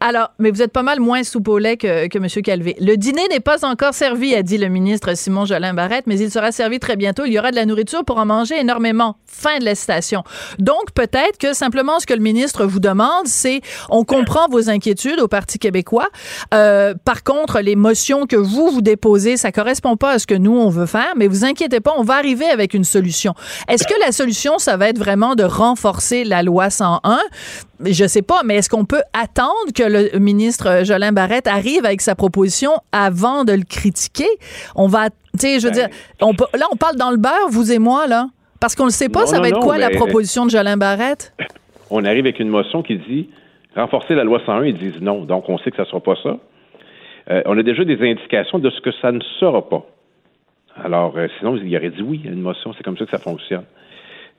Alors, 0.00 0.28
mais 0.38 0.50
vous 0.50 0.62
êtes 0.62 0.72
pas 0.72 0.82
mal 0.82 1.00
moins 1.00 1.22
soupe 1.24 1.48
au 1.48 1.58
lait 1.58 1.76
que, 1.76 2.06
que 2.08 2.18
M. 2.18 2.26
Calvé. 2.42 2.76
Le 2.80 2.96
dîner 2.96 3.26
n'est 3.30 3.40
pas 3.40 3.64
encore 3.66 3.94
servi, 3.94 4.34
a 4.34 4.42
dit 4.42 4.56
le 4.58 4.68
ministre 4.68 5.14
Simon 5.16 5.44
Jolin 5.44 5.74
Barrette, 5.74 6.06
mais 6.06 6.18
il 6.18 6.30
sera 6.30 6.52
servi 6.52 6.78
très 6.78 6.96
bientôt. 6.96 7.24
Il 7.26 7.32
y 7.32 7.38
aura 7.38 7.50
de 7.50 7.56
la 7.56 7.66
nourriture 7.66 8.04
pour 8.04 8.18
en 8.18 8.26
manger 8.26 8.58
énormément. 8.60 9.16
Fin 9.26 9.58
de 9.58 9.64
la 9.64 9.74
citation. 9.74 10.22
Donc, 10.58 10.92
peut-être 10.94 11.38
que 11.38 11.52
simplement 11.52 11.98
ce 12.00 12.06
que 12.06 12.14
le 12.14 12.20
ministre 12.20 12.64
vous 12.64 12.80
demande, 12.80 13.26
c'est 13.26 13.60
on 13.90 14.04
comprend 14.04 14.48
vos 14.48 14.70
inquiétudes 14.70 15.20
au 15.20 15.28
Parti 15.28 15.58
québécois. 15.58 16.08
Euh, 16.54 16.94
par 17.04 17.22
contre, 17.24 17.60
les 17.60 17.76
motions 17.76 18.26
que 18.26 18.36
vous, 18.36 18.70
vous 18.70 18.82
déposez, 18.82 19.36
ça 19.36 19.52
correspond 19.52 19.96
pas 19.96 20.12
à 20.12 20.18
ce 20.18 20.26
que 20.26 20.34
nous, 20.34 20.56
on 20.56 20.68
veut 20.68 20.86
faire, 20.86 21.12
mais 21.16 21.26
vous 21.26 21.44
inquiétez 21.44 21.80
pas, 21.80 21.94
on 21.96 22.02
va 22.02 22.14
arriver 22.14 22.37
avec 22.46 22.74
une 22.74 22.84
solution. 22.84 23.34
Est-ce 23.68 23.86
que 23.86 23.98
la 24.00 24.12
solution, 24.12 24.58
ça 24.58 24.76
va 24.76 24.88
être 24.88 24.98
vraiment 24.98 25.34
de 25.34 25.44
renforcer 25.44 26.24
la 26.24 26.42
loi 26.42 26.70
101? 26.70 27.18
Je 27.84 28.06
sais 28.06 28.22
pas, 28.22 28.40
mais 28.44 28.56
est-ce 28.56 28.68
qu'on 28.68 28.84
peut 28.84 29.02
attendre 29.12 29.72
que 29.74 29.82
le 29.84 30.18
ministre 30.18 30.84
Jolin 30.84 31.12
Barrette 31.12 31.46
arrive 31.46 31.84
avec 31.84 32.00
sa 32.00 32.14
proposition 32.14 32.72
avant 32.92 33.44
de 33.44 33.52
le 33.52 33.62
critiquer? 33.64 34.28
On 34.74 34.88
va, 34.88 35.10
tu 35.10 35.16
sais, 35.38 35.60
je 35.60 35.66
veux 35.68 35.72
Ben, 35.72 35.88
dire, 35.88 35.88
on 36.20 36.32
là, 36.56 36.66
on 36.72 36.76
parle 36.76 36.96
dans 36.96 37.10
le 37.10 37.16
beurre, 37.16 37.48
vous 37.50 37.72
et 37.72 37.78
moi, 37.78 38.06
là. 38.06 38.26
Parce 38.60 38.74
qu'on 38.74 38.86
ne 38.86 38.90
sait 38.90 39.08
pas, 39.08 39.20
Non, 39.20 39.26
ça 39.26 39.36
non, 39.36 39.42
va 39.42 39.48
être 39.48 39.54
non, 39.54 39.62
quoi 39.62 39.78
la 39.78 39.90
proposition 39.90 40.44
de 40.44 40.50
Jolin 40.50 40.76
Barrette? 40.76 41.32
On 41.90 42.04
arrive 42.04 42.26
avec 42.26 42.38
une 42.38 42.48
motion 42.48 42.82
qui 42.82 42.96
dit 42.98 43.30
renforcer 43.74 44.14
la 44.14 44.24
loi 44.24 44.40
101, 44.44 44.64
ils 44.64 44.76
disent 44.76 45.00
non. 45.00 45.24
Donc, 45.24 45.48
on 45.48 45.56
sait 45.58 45.70
que 45.70 45.76
ça 45.76 45.84
ne 45.84 45.88
sera 45.88 46.00
pas 46.00 46.16
ça. 46.22 46.36
Euh, 47.30 47.42
on 47.46 47.56
a 47.56 47.62
déjà 47.62 47.84
des 47.84 47.98
indications 48.00 48.58
de 48.58 48.68
ce 48.68 48.80
que 48.80 48.90
ça 49.00 49.12
ne 49.12 49.20
sera 49.40 49.66
pas. 49.68 49.86
Alors, 50.84 51.14
euh, 51.16 51.26
sinon, 51.38 51.56
il 51.56 51.76
aurait 51.76 51.90
dit 51.90 52.02
oui 52.02 52.22
à 52.26 52.30
une 52.30 52.40
motion. 52.40 52.72
C'est 52.76 52.82
comme 52.82 52.96
ça 52.96 53.04
que 53.04 53.10
ça 53.10 53.18
fonctionne. 53.18 53.64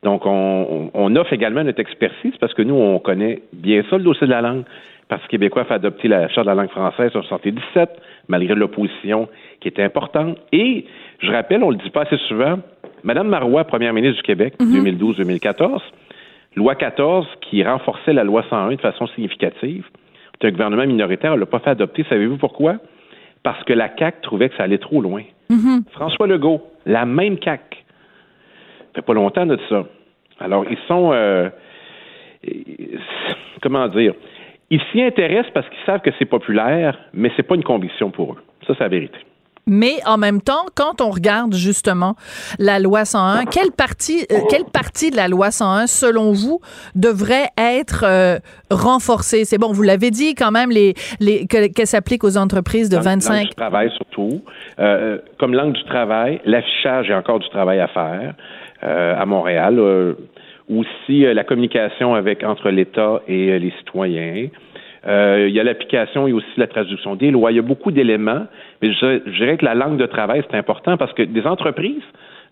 Donc, 0.03 0.25
on, 0.25 1.15
offre 1.15 1.33
également 1.33 1.63
notre 1.63 1.81
expertise 1.81 2.33
parce 2.39 2.53
que 2.53 2.61
nous, 2.61 2.75
on 2.75 2.99
connaît 2.99 3.41
bien 3.51 3.83
ça, 3.89 3.97
le 3.97 4.03
dossier 4.03 4.27
de 4.27 4.31
la 4.31 4.41
langue. 4.41 4.59
Le 4.59 5.07
Parti 5.09 5.27
québécois 5.27 5.63
a 5.63 5.65
fait 5.65 5.73
adopter 5.73 6.07
la 6.07 6.29
Charte 6.29 6.45
de 6.45 6.51
la 6.51 6.55
langue 6.55 6.69
française 6.69 7.11
en 7.15 7.19
1977, 7.19 7.89
malgré 8.29 8.55
l'opposition 8.55 9.27
qui 9.59 9.67
était 9.67 9.83
importante. 9.83 10.37
Et, 10.53 10.85
je 11.19 11.31
rappelle, 11.31 11.63
on 11.63 11.71
le 11.71 11.77
dit 11.77 11.89
pas 11.89 12.03
assez 12.03 12.17
souvent, 12.29 12.59
Mme 13.03 13.27
Marois, 13.27 13.65
première 13.65 13.91
ministre 13.91 14.17
du 14.17 14.23
Québec, 14.23 14.53
2012-2014, 14.61 15.81
loi 16.55 16.75
14 16.75 17.27
qui 17.41 17.63
renforçait 17.63 18.13
la 18.13 18.23
loi 18.23 18.43
101 18.49 18.75
de 18.75 18.81
façon 18.81 19.07
significative. 19.07 19.85
C'est 20.39 20.47
un 20.47 20.51
gouvernement 20.51 20.85
minoritaire, 20.85 21.33
on 21.33 21.37
l'a 21.37 21.45
pas 21.45 21.59
fait 21.59 21.71
adopter. 21.71 22.05
Savez-vous 22.07 22.37
pourquoi? 22.37 22.77
Parce 23.43 23.63
que 23.63 23.73
la 23.73 23.89
CAQ 23.97 24.21
trouvait 24.21 24.49
que 24.49 24.55
ça 24.55 24.63
allait 24.63 24.77
trop 24.77 25.01
loin. 25.01 25.23
François 25.91 26.27
Legault, 26.27 26.61
la 26.85 27.05
même 27.05 27.37
CAQ. 27.41 27.77
Ça 27.77 28.85
fait 28.95 29.01
pas 29.01 29.13
longtemps 29.13 29.45
de 29.45 29.57
ça. 29.69 29.85
Alors, 30.39 30.65
ils 30.69 30.77
sont, 30.87 31.11
euh, 31.13 31.49
comment 33.61 33.87
dire, 33.87 34.13
ils 34.69 34.81
s'y 34.91 35.01
intéressent 35.01 35.51
parce 35.53 35.67
qu'ils 35.69 35.85
savent 35.85 36.01
que 36.01 36.11
c'est 36.19 36.25
populaire, 36.25 36.97
mais 37.13 37.31
c'est 37.35 37.43
pas 37.43 37.55
une 37.55 37.63
conviction 37.63 38.11
pour 38.11 38.33
eux. 38.33 38.43
Ça, 38.67 38.73
c'est 38.77 38.83
la 38.83 38.89
vérité. 38.89 39.17
Mais 39.69 39.93
en 40.05 40.17
même 40.17 40.41
temps, 40.41 40.65
quand 40.75 40.99
on 41.01 41.09
regarde 41.11 41.53
justement 41.53 42.15
la 42.57 42.79
loi 42.79 43.05
101, 43.05 43.45
quelle 43.45 43.71
partie, 43.71 44.25
euh, 44.31 44.35
quelle 44.49 44.65
partie 44.65 45.11
de 45.11 45.15
la 45.15 45.27
loi 45.27 45.51
101, 45.51 45.87
selon 45.87 46.31
vous, 46.33 46.59
devrait 46.95 47.47
être 47.57 48.03
euh, 48.05 48.39
renforcée? 48.71 49.45
C'est 49.45 49.57
bon, 49.57 49.71
vous 49.71 49.83
l'avez 49.83 50.11
dit 50.11 50.35
quand 50.35 50.51
même, 50.51 50.71
les, 50.71 50.93
les, 51.19 51.45
que- 51.47 51.67
qu'elle 51.71 51.87
s'applique 51.87 52.23
aux 52.23 52.37
entreprises 52.37 52.89
de 52.89 52.95
Langue- 52.95 53.05
Langue 53.05 53.13
25. 53.21 53.43
du 53.49 53.55
travail 53.55 53.91
surtout. 53.95 54.41
Euh, 54.79 55.17
comme 55.39 55.53
langue 55.53 55.73
du 55.73 55.83
travail, 55.85 56.41
l'affichage, 56.45 57.05
il 57.07 57.11
y 57.11 57.13
a 57.13 57.17
encore 57.19 57.39
du 57.39 57.49
travail 57.49 57.79
à 57.79 57.87
faire 57.87 58.33
euh, 58.83 59.15
à 59.17 59.25
Montréal. 59.25 59.77
Euh, 59.79 60.13
aussi, 60.69 61.25
euh, 61.25 61.33
la 61.33 61.43
communication 61.43 62.13
avec 62.13 62.43
entre 62.43 62.69
l'État 62.69 63.21
et 63.27 63.49
euh, 63.51 63.57
les 63.57 63.73
citoyens. 63.79 64.47
Euh, 65.07 65.45
il 65.47 65.55
y 65.55 65.59
a 65.59 65.63
l'application 65.63 66.27
et 66.27 66.33
aussi 66.33 66.47
la 66.57 66.67
traduction 66.67 67.15
des 67.15 67.31
lois. 67.31 67.51
Il 67.51 67.55
y 67.55 67.59
a 67.59 67.63
beaucoup 67.63 67.91
d'éléments, 67.91 68.47
mais 68.81 68.91
je, 68.93 69.21
je 69.25 69.37
dirais 69.37 69.57
que 69.57 69.65
la 69.65 69.75
langue 69.75 69.97
de 69.97 70.05
travail, 70.05 70.43
c'est 70.49 70.57
important 70.57 70.97
parce 70.97 71.13
que 71.13 71.23
des 71.23 71.45
entreprises 71.45 72.03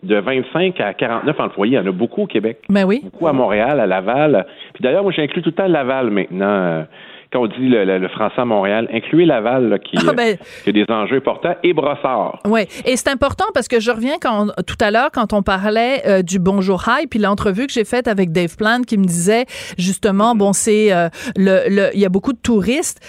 de 0.03 0.15
25 0.15 0.79
à 0.79 0.93
49 0.93 1.39
employés, 1.39 1.73
il 1.73 1.75
y 1.75 1.79
en 1.79 1.87
a 1.87 1.91
beaucoup 1.91 2.23
au 2.23 2.27
Québec 2.27 2.59
Ben 2.69 2.85
oui. 2.85 3.01
beaucoup 3.03 3.27
à 3.27 3.33
Montréal, 3.33 3.79
à 3.79 3.87
Laval. 3.87 4.45
Puis 4.73 4.83
d'ailleurs, 4.83 5.03
moi, 5.03 5.11
j'inclus 5.11 5.41
tout 5.41 5.49
le 5.49 5.55
temps 5.55 5.67
Laval 5.67 6.09
maintenant. 6.09 6.85
Quand 7.31 7.41
on 7.41 7.47
dit 7.47 7.67
le, 7.67 7.83
le- 7.83 7.97
le 7.99 8.07
français 8.09 8.39
à 8.39 8.45
Montréal, 8.45 8.87
incluez 8.93 9.25
Laval, 9.25 9.69
là, 9.69 9.79
qui, 9.79 9.97
Ah, 9.97 10.09
euh, 10.09 10.13
ben- 10.13 10.37
qui 10.63 10.69
a 10.69 10.71
des 10.73 10.85
enjeux 10.89 11.17
importants, 11.17 11.55
et 11.63 11.73
Brossard. 11.73 12.39
Oui, 12.45 12.61
et 12.85 12.95
c'est 12.95 13.09
important 13.09 13.45
parce 13.53 13.67
que 13.67 13.79
je 13.79 13.91
reviens 13.91 14.15
quand 14.21 14.47
tout 14.65 14.77
à 14.79 14.91
l'heure 14.91 15.09
quand 15.13 15.33
on 15.33 15.41
parlait 15.43 16.03
euh, 16.07 16.21
du 16.21 16.39
Bonjour 16.39 16.83
High, 16.87 17.07
puis 17.09 17.19
l'entrevue 17.19 17.67
que 17.67 17.73
j'ai 17.73 17.83
faite 17.85 18.07
avec 18.07 18.31
Dave 18.31 18.55
Plant 18.55 18.81
qui 18.87 18.97
me 18.97 19.03
disait 19.05 19.45
justement 19.77 20.35
bon 20.35 20.53
c'est 20.53 20.93
euh, 20.93 21.09
le 21.35 21.67
le- 21.69 21.89
il 21.93 21.99
y 21.99 22.05
a 22.05 22.09
beaucoup 22.09 22.33
de 22.33 22.39
touristes. 22.39 22.99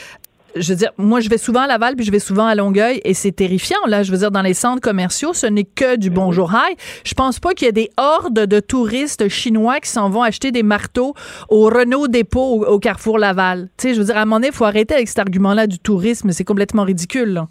Je 0.61 0.73
veux 0.73 0.77
dire, 0.77 0.93
moi, 0.99 1.21
je 1.21 1.29
vais 1.29 1.39
souvent 1.39 1.61
à 1.61 1.67
Laval, 1.67 1.97
puis 1.97 2.05
je 2.05 2.11
vais 2.11 2.19
souvent 2.19 2.47
à 2.47 2.55
Longueuil, 2.55 3.01
et 3.05 3.15
c'est 3.15 3.33
terrifiant, 3.33 3.79
là. 3.87 4.03
Je 4.03 4.11
veux 4.11 4.19
dire, 4.19 4.31
dans 4.31 4.43
les 4.43 4.55
centres 4.55 4.81
commerciaux, 4.81 5.33
ce 5.33 5.47
n'est 5.47 5.65
que 5.65 5.97
du 5.97 6.11
bonjour 6.11 6.53
high. 6.53 6.77
Je 7.05 7.15
pense 7.15 7.41
pas 7.41 7.55
qu'il 7.55 7.67
y 7.67 7.69
ait 7.69 7.73
des 7.73 7.91
hordes 7.97 8.47
de 8.47 8.61
touristes 8.61 9.29
chinois 9.29 9.81
qui 9.81 9.91
s'en 9.91 10.11
vont 10.11 10.23
acheter 10.23 10.51
des 10.53 10.63
marteaux 10.63 11.15
au 11.49 11.65
Renault 11.65 12.09
Dépôt 12.09 12.41
au, 12.41 12.65
au 12.65 12.79
Carrefour 12.79 13.19
Laval. 13.19 13.69
Tu 13.77 13.89
sais, 13.89 13.95
je 13.95 14.01
veux 14.01 14.07
dire, 14.07 14.17
à 14.17 14.23
un 14.23 14.25
moment 14.25 14.37
donné, 14.37 14.49
il 14.49 14.55
faut 14.55 14.65
arrêter 14.65 14.95
avec 14.95 15.09
cet 15.09 15.19
argument-là 15.19 15.67
du 15.67 15.79
tourisme. 15.79 16.31
C'est 16.33 16.45
complètement 16.45 16.85
ridicule, 16.85 17.33
là. 17.33 17.49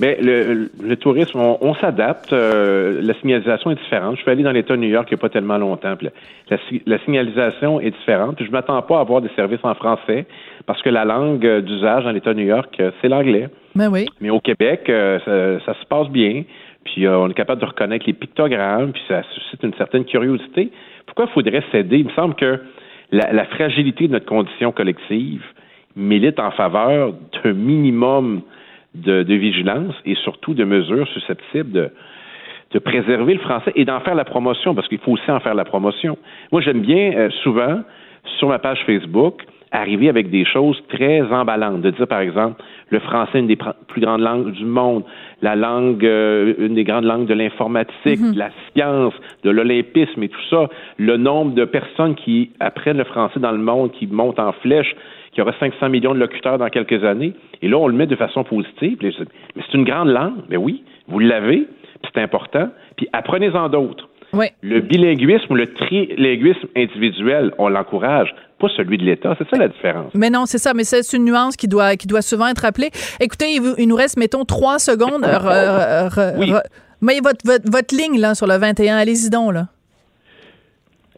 Mais 0.00 0.18
le, 0.20 0.70
le 0.82 0.96
tourisme, 0.96 1.38
on, 1.38 1.56
on 1.60 1.74
s'adapte. 1.76 2.32
euh, 2.32 3.00
la 3.02 3.14
signalisation 3.20 3.70
est 3.70 3.76
différente. 3.76 4.16
Je 4.16 4.22
suis 4.22 4.30
allé 4.30 4.42
dans 4.42 4.50
l'État 4.50 4.74
de 4.74 4.80
New 4.80 4.88
York 4.88 5.06
il 5.10 5.14
n'y 5.14 5.20
a 5.20 5.22
pas 5.22 5.28
tellement 5.28 5.56
longtemps. 5.58 5.94
la, 6.02 6.10
la, 6.50 6.56
la 6.86 6.98
signalisation 7.04 7.78
est 7.80 7.90
différente. 7.90 8.36
Puis 8.36 8.44
je 8.46 8.50
m'attends 8.50 8.82
pas 8.82 8.98
à 8.98 9.00
avoir 9.00 9.20
des 9.20 9.30
services 9.36 9.60
en 9.62 9.74
français 9.74 10.26
parce 10.66 10.82
que 10.82 10.90
la 10.90 11.04
langue 11.04 11.46
euh, 11.46 11.60
d'usage 11.60 12.04
dans 12.04 12.10
l'État 12.10 12.34
de 12.34 12.40
New 12.40 12.46
York, 12.46 12.74
euh, 12.80 12.90
c'est 13.00 13.08
l'anglais. 13.08 13.48
Ben 13.76 13.88
oui. 13.88 14.06
Mais 14.20 14.30
au 14.30 14.40
Québec, 14.40 14.82
euh, 14.88 15.18
ça, 15.24 15.64
ça 15.72 15.80
se 15.80 15.86
passe 15.86 16.08
bien. 16.08 16.42
Puis 16.84 17.06
euh, 17.06 17.16
on 17.18 17.28
est 17.30 17.34
capable 17.34 17.60
de 17.60 17.66
reconnaître 17.66 18.04
les 18.06 18.12
pictogrammes, 18.12 18.92
puis 18.92 19.02
ça 19.08 19.22
suscite 19.34 19.62
une 19.62 19.74
certaine 19.74 20.04
curiosité. 20.04 20.70
Pourquoi 21.06 21.28
faudrait 21.28 21.62
céder? 21.70 21.98
Il 21.98 22.06
me 22.06 22.12
semble 22.12 22.34
que 22.34 22.60
la, 23.12 23.32
la 23.32 23.44
fragilité 23.44 24.08
de 24.08 24.12
notre 24.12 24.26
condition 24.26 24.72
collective 24.72 25.42
milite 25.96 26.40
en 26.40 26.50
faveur 26.50 27.12
d'un 27.44 27.52
minimum 27.52 28.42
de, 28.94 29.22
de 29.22 29.34
vigilance 29.34 29.94
et 30.04 30.14
surtout 30.16 30.54
de 30.54 30.64
mesures 30.64 31.08
susceptibles 31.08 31.72
de, 31.72 31.90
de 32.72 32.78
préserver 32.78 33.34
le 33.34 33.40
français 33.40 33.72
et 33.74 33.84
d'en 33.84 34.00
faire 34.00 34.14
la 34.14 34.24
promotion, 34.24 34.74
parce 34.74 34.88
qu'il 34.88 34.98
faut 34.98 35.12
aussi 35.12 35.30
en 35.30 35.40
faire 35.40 35.54
la 35.54 35.64
promotion. 35.64 36.18
Moi, 36.52 36.60
j'aime 36.60 36.80
bien 36.80 37.12
euh, 37.16 37.30
souvent, 37.42 37.82
sur 38.38 38.48
ma 38.48 38.58
page 38.58 38.80
Facebook, 38.86 39.42
arriver 39.70 40.08
avec 40.08 40.30
des 40.30 40.44
choses 40.44 40.80
très 40.88 41.20
emballantes, 41.22 41.82
de 41.82 41.90
dire, 41.90 42.06
par 42.06 42.20
exemple, 42.20 42.62
le 42.90 43.00
français, 43.00 43.40
une 43.40 43.48
des 43.48 43.56
plus 43.56 44.00
grandes 44.00 44.20
langues 44.20 44.52
du 44.52 44.64
monde, 44.64 45.02
la 45.42 45.56
langue, 45.56 46.04
euh, 46.04 46.54
une 46.58 46.74
des 46.74 46.84
grandes 46.84 47.04
langues 47.04 47.26
de 47.26 47.34
l'informatique, 47.34 48.20
de 48.20 48.38
la 48.38 48.50
science, 48.72 49.14
de 49.42 49.50
l'olympisme 49.50 50.22
et 50.22 50.28
tout 50.28 50.46
ça, 50.48 50.68
le 50.96 51.16
nombre 51.16 51.54
de 51.54 51.64
personnes 51.64 52.14
qui 52.14 52.50
apprennent 52.60 52.98
le 52.98 53.04
français 53.04 53.40
dans 53.40 53.52
le 53.52 53.58
monde, 53.58 53.90
qui 53.92 54.06
montent 54.06 54.38
en 54.38 54.52
flèche, 54.52 54.94
qu'il 55.34 55.40
y 55.44 55.46
aura 55.46 55.54
500 55.58 55.88
millions 55.90 56.14
de 56.14 56.20
locuteurs 56.20 56.58
dans 56.58 56.68
quelques 56.68 57.04
années. 57.04 57.34
Et 57.62 57.68
là, 57.68 57.76
on 57.78 57.88
le 57.88 57.94
met 57.94 58.06
de 58.06 58.16
façon 58.16 58.44
positive. 58.44 58.98
Mais 59.02 59.10
c'est 59.56 59.74
une 59.74 59.84
grande 59.84 60.08
langue. 60.08 60.42
Mais 60.48 60.56
oui, 60.56 60.84
vous 61.08 61.18
l'avez, 61.18 61.66
puis 62.02 62.10
c'est 62.14 62.22
important. 62.22 62.68
Puis 62.96 63.08
apprenez-en 63.12 63.68
d'autres. 63.68 64.08
Oui. 64.32 64.46
Le 64.62 64.80
bilinguisme 64.80 65.46
ou 65.50 65.54
le 65.54 65.72
trilinguisme 65.74 66.66
individuel, 66.76 67.52
on 67.58 67.68
l'encourage, 67.68 68.34
pas 68.58 68.66
celui 68.76 68.98
de 68.98 69.04
l'État. 69.04 69.36
C'est 69.38 69.48
ça 69.48 69.56
la 69.56 69.68
différence. 69.68 70.12
Mais 70.14 70.28
non, 70.30 70.44
c'est 70.46 70.58
ça, 70.58 70.74
mais 70.74 70.82
c'est 70.82 71.16
une 71.16 71.24
nuance 71.24 71.56
qui 71.56 71.68
doit, 71.68 71.94
qui 71.96 72.08
doit 72.08 72.22
souvent 72.22 72.48
être 72.48 72.60
rappelée. 72.62 72.90
Écoutez, 73.20 73.60
il, 73.78 73.86
nous 73.88 73.94
reste, 73.94 74.16
mettons, 74.18 74.44
trois 74.44 74.78
secondes. 74.80 75.22
Re- 75.24 76.08
re- 76.08 76.08
re- 76.08 76.34
Oui. 76.38 76.50
re- 76.50 76.62
mais 77.00 77.20
votre, 77.22 77.44
votre, 77.44 77.70
votre 77.70 77.94
ligne, 77.94 78.18
là, 78.20 78.34
sur 78.34 78.46
le 78.48 78.56
21, 78.56 78.96
allez-y 78.96 79.30
donc, 79.30 79.52
là. 79.52 79.66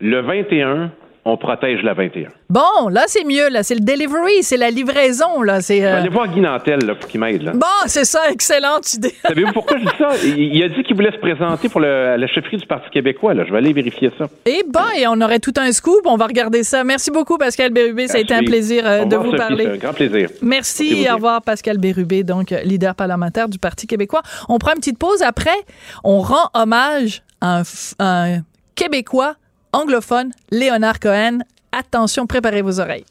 Le 0.01 0.21
21, 0.21 0.91
on 1.29 1.37
protège 1.37 1.83
la 1.83 1.93
21. 1.93 2.29
Bon, 2.49 2.89
là, 2.89 3.03
c'est 3.09 3.25
mieux, 3.25 3.49
là. 3.51 3.63
C'est 3.65 3.75
le 3.75 3.81
delivery, 3.81 4.43
c'est 4.43 4.57
la 4.57 4.71
livraison, 4.71 5.43
là. 5.43 5.61
C'est. 5.61 5.85
euh, 5.85 5.99
Allez 5.99 6.09
voir 6.09 6.29
Guy 6.29 6.41
Nantel, 6.41 6.85
là, 6.85 6.95
pour 6.95 7.09
qu'il 7.09 7.19
m'aide. 7.21 7.43
là. 7.43 7.53
Bon, 7.53 7.67
c'est 7.87 8.05
ça, 8.05 8.21
excellente 8.31 8.95
idée. 8.95 9.13
Savez-vous 9.27 9.53
pourquoi 9.53 9.79
je 9.79 9.85
dis 9.85 9.97
ça? 9.99 10.11
Il, 10.25 10.39
il 10.57 10.63
a 10.63 10.69
dit 10.69 10.83
qu'il 10.85 10.95
voulait 10.95 11.11
se 11.11 11.19
présenter 11.19 11.69
pour 11.69 11.81
le- 11.81 12.17
la 12.17 12.27
chefferie 12.29 12.57
du 12.59 12.67
Parti 12.67 12.89
québécois. 12.91 13.35
Là. 13.35 13.45
Je 13.45 13.51
vais 13.51 13.59
aller 13.59 13.73
vérifier 13.73 14.11
ça. 14.17 14.27
Et 14.47 14.63
bon, 14.73 14.81
et 14.97 15.07
on 15.09 15.21
aurait 15.21 15.41
tout 15.41 15.53
un 15.59 15.73
scoop. 15.73 16.01
On 16.05 16.17
va 16.17 16.27
regarder 16.27 16.63
ça. 16.63 16.85
Merci 16.85 17.11
beaucoup, 17.11 17.37
Pascal 17.39 17.73
Bérubé. 17.73 18.07
Ça 18.09 18.19
a 18.19 18.21
été 18.21 18.33
un 18.33 18.37
Merci. 18.39 18.51
plaisir 18.53 18.83
euh, 18.87 19.05
de 19.05 19.17
vous 19.17 19.25
Sophie. 19.25 19.37
parler. 19.37 19.65
C'est 19.65 19.73
un 19.73 19.77
grand 19.79 19.93
plaisir. 19.95 20.29
Merci. 20.43 20.83
Portez-vous 20.85 21.01
Au 21.01 21.05
bien. 21.05 21.15
revoir, 21.17 21.43
Pascal 21.43 21.79
Bérubé, 21.79 22.23
donc 22.23 22.51
leader 22.65 22.95
parlementaire 22.95 23.49
du 23.49 23.59
Parti 23.59 23.87
québécois. 23.89 24.23
On 24.49 24.59
prend 24.59 24.71
une 24.73 24.79
petite 24.79 24.99
pause. 24.99 25.23
Après, 25.23 25.57
on 26.05 26.21
rend 26.21 26.51
hommage 26.55 27.23
à 27.41 27.57
un, 27.59 27.63
f- 27.63 27.95
à 27.99 28.25
un 28.27 28.39
Québécois 28.77 29.35
anglophone, 29.77 30.31
Léonard 30.51 31.01
Cohen. 31.01 31.41
Attention, 31.71 32.27
préparez 32.27 32.63
vos 32.63 32.81
oreilles. 32.81 33.05